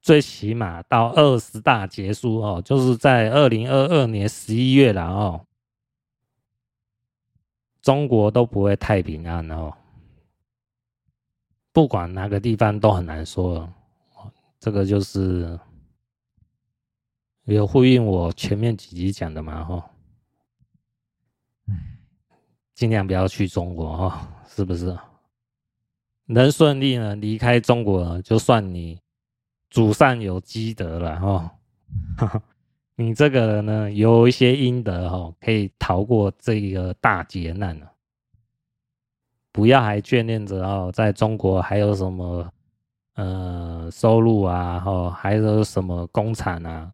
[0.00, 5.46] 最起码到二十大结束哦，就是在二零二二年十一月了哦，
[7.82, 9.72] 中国都不会太平安哦。
[11.70, 13.70] 不管哪个地方都很难说，
[14.58, 15.58] 这个就是
[17.44, 19.90] 有呼应我前面几集讲的嘛，哈，
[22.72, 24.96] 尽量不要去中国哈，是不是？
[26.26, 28.98] 能顺利呢离开中国，就算你
[29.70, 31.52] 祖上有积德了哈，
[32.96, 37.92] 你这个人呢有一些阴德哈，可以逃过这个大劫难了。
[39.52, 42.50] 不要还眷恋着哦，在中国还有什么
[43.14, 46.92] 呃收入啊，哈，还有什么工厂啊，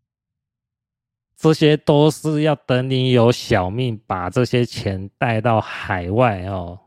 [1.37, 6.79] 这些都是要等你有小命，把这些钱带到海外哦，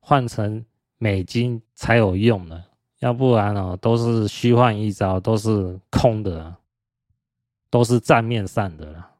[0.00, 0.64] 换成
[1.04, 2.64] 美金才有用的，
[3.00, 6.56] 要不然哦，都是虚幻一招，都是空的，
[7.68, 9.10] 都是账面上的了。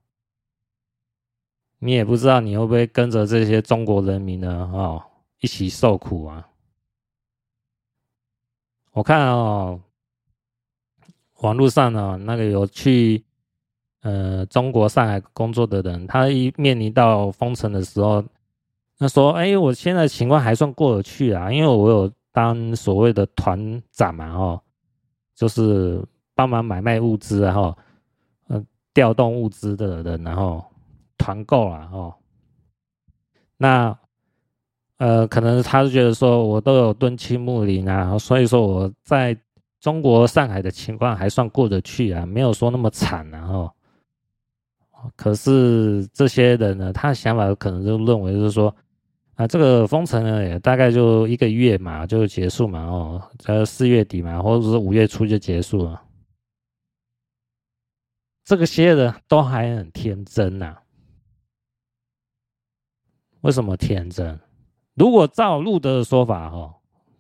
[1.80, 5.03] 你也不知道你会不会跟着这些中国人民呢，哦。
[5.41, 6.49] 一起受苦啊！
[8.93, 9.78] 我看哦，
[11.41, 13.22] 网络上呢，那个有去
[14.01, 18.24] 呃中国上海工作的人，他一面临到封城的时候，
[19.05, 24.61] 他说：“哎，我现在情况还算过得去啊，因为我有当所谓的团长嘛，哦，
[25.34, 26.02] 就是
[26.34, 27.76] 帮忙买卖物资，然后
[28.48, 30.64] 呃调动物资的人，然后
[31.18, 32.14] 团购啊，哦，
[33.59, 33.94] 那。”
[34.98, 39.36] 呃，可能他是觉得说，我都有蹲青木林啊，所以说我在
[39.80, 43.44] 中国上海的情况还算过得去啊，没有说那么惨啊。
[43.48, 43.72] 哦，
[45.16, 48.74] 可是这些人呢，他的想法可能就认为就是说，
[49.37, 56.03] 啊，这个封城呢也大概就一个月嘛，就结束嘛，哦，在四月底嘛，或者是五月初就结束了。
[58.45, 60.76] 这个些人都还很天真呐，
[63.41, 64.39] 为什么天真？
[64.95, 66.74] 如果照路德的说法，哈，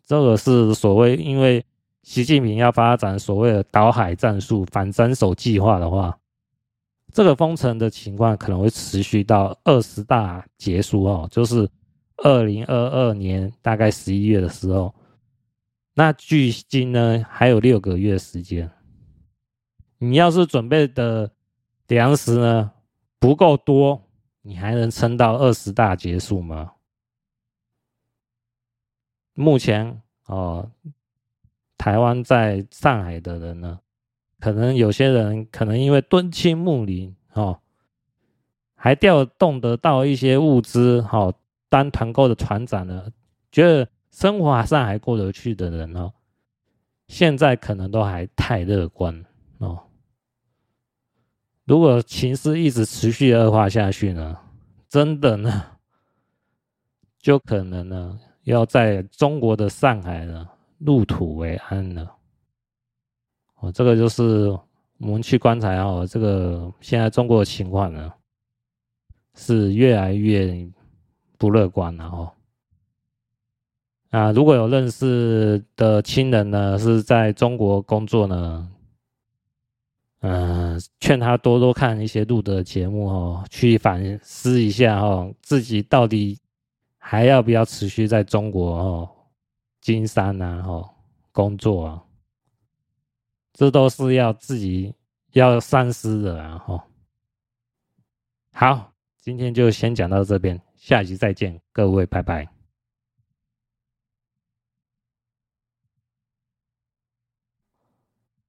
[0.06, 1.64] 这个是所谓因为
[2.02, 6.16] 习近平要发展所谓的岛海战术、反斩首计划的话，
[7.12, 11.68] 这个封城的情况可能会持续到二十大结束哦，就是
[12.16, 14.94] 二零二二年大概十一月的时候。
[15.94, 18.68] 那距今呢还有六个月时间，
[19.98, 21.30] 你要是准备的
[21.86, 22.72] 粮食呢
[23.20, 24.02] 不够多，
[24.42, 26.72] 你还能撑到二十大结束吗？
[29.34, 30.68] 目前哦，
[31.78, 33.78] 台湾在上海的人呢，
[34.40, 37.60] 可能有些人可能因为敦亲睦邻哦，
[38.74, 41.34] 还调动得到一些物资哦，
[41.74, 43.10] 当团购的团长呢，
[43.50, 46.12] 觉得生活还算还过得去的人哦，
[47.08, 49.24] 现在可能都还太乐观
[49.58, 49.82] 哦。
[51.64, 54.38] 如果情势一直持续恶化下去呢，
[54.88, 55.64] 真的呢，
[57.18, 58.20] 就可能呢。
[58.44, 62.14] 要在中国的上海呢，入土为安了。
[63.58, 64.48] 哦，这个就是
[64.98, 68.12] 我们去观察哦，这个现在中国的情况呢，
[69.34, 70.70] 是越来越
[71.38, 72.32] 不乐观了哦。
[74.10, 78.70] 啊，如果有认识的亲人呢，是在中国工作呢，
[80.20, 86.38] 嗯，劝他多多看一些路德的节目哦，去反思一下哦，自己到底。
[87.06, 89.10] 还要不要持续在中国哦，
[89.82, 90.88] 经商啊，哦，
[91.32, 92.02] 工作啊，
[93.52, 94.94] 这都是要自己
[95.32, 96.84] 要三思的啊，哈。
[98.52, 102.53] 好，今天就先讲到这边，下集再见，各位，拜拜。